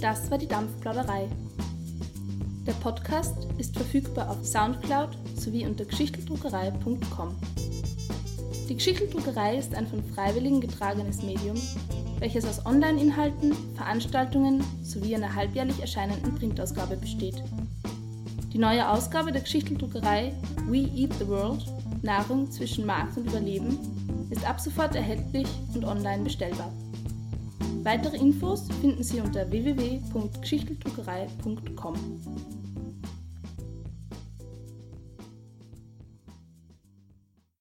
Das 0.00 0.30
war 0.30 0.38
die 0.38 0.46
Dampfplauderei. 0.46 1.28
Der 2.66 2.72
Podcast 2.74 3.34
ist 3.56 3.76
verfügbar 3.76 4.30
auf 4.30 4.44
Soundcloud 4.44 5.10
sowie 5.36 5.66
unter 5.66 5.84
geschichteldruckerei.com. 5.84 7.36
Die 8.68 8.74
Geschichteldruckerei 8.74 9.56
ist 9.56 9.74
ein 9.74 9.86
von 9.86 10.04
Freiwilligen 10.04 10.60
getragenes 10.60 11.22
Medium, 11.22 11.56
welches 12.18 12.44
aus 12.44 12.64
Online-Inhalten, 12.66 13.54
Veranstaltungen 13.74 14.62
sowie 14.82 15.16
einer 15.16 15.34
halbjährlich 15.34 15.80
erscheinenden 15.80 16.34
Printausgabe 16.34 16.96
besteht. 16.96 17.42
Die 18.52 18.58
neue 18.58 18.88
Ausgabe 18.88 19.32
der 19.32 19.40
Geschichteldruckerei 19.40 20.32
We 20.66 20.88
Eat 20.94 21.14
the 21.18 21.26
World 21.26 21.64
Nahrung 22.02 22.50
zwischen 22.50 22.84
Markt 22.86 23.16
und 23.16 23.26
Überleben 23.26 23.78
ist 24.30 24.48
ab 24.48 24.60
sofort 24.60 24.94
erhältlich 24.94 25.48
und 25.74 25.84
online 25.84 26.22
bestellbar. 26.24 26.72
Weitere 27.82 28.16
Infos 28.16 28.68
finden 28.80 29.02
Sie 29.02 29.20
unter 29.20 29.50
www.geschichteldruckerei.com. 29.50 31.94